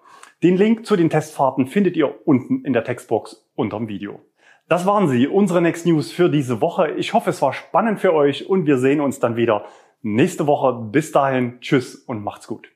Den 0.44 0.58
Link 0.58 0.86
zu 0.86 0.96
den 0.96 1.10
Testfahrten 1.10 1.68
findet 1.68 1.96
ihr 1.98 2.26
unten 2.26 2.64
in 2.66 2.74
der 2.74 2.84
Textbox 2.84 3.48
unterm 3.56 3.90
Video. 3.90 4.22
Das 4.68 4.86
waren 4.86 5.10
sie, 5.10 5.28
unsere 5.28 5.62
Next 5.62 5.86
News 5.86 6.12
für 6.12 6.30
diese 6.30 6.62
Woche. 6.62 6.92
Ich 6.92 7.14
hoffe, 7.14 7.30
es 7.30 7.42
war 7.42 7.52
spannend 7.52 8.00
für 8.00 8.14
euch 8.14 8.50
und 8.50 8.66
wir 8.66 8.78
sehen 8.78 9.02
uns 9.02 9.20
dann 9.20 9.36
wieder 9.36 9.66
nächste 10.02 10.48
Woche. 10.48 10.74
Bis 10.74 11.12
dahin, 11.12 11.60
tschüss 11.60 11.96
und 11.96 12.24
macht's 12.24 12.48
gut. 12.48 12.72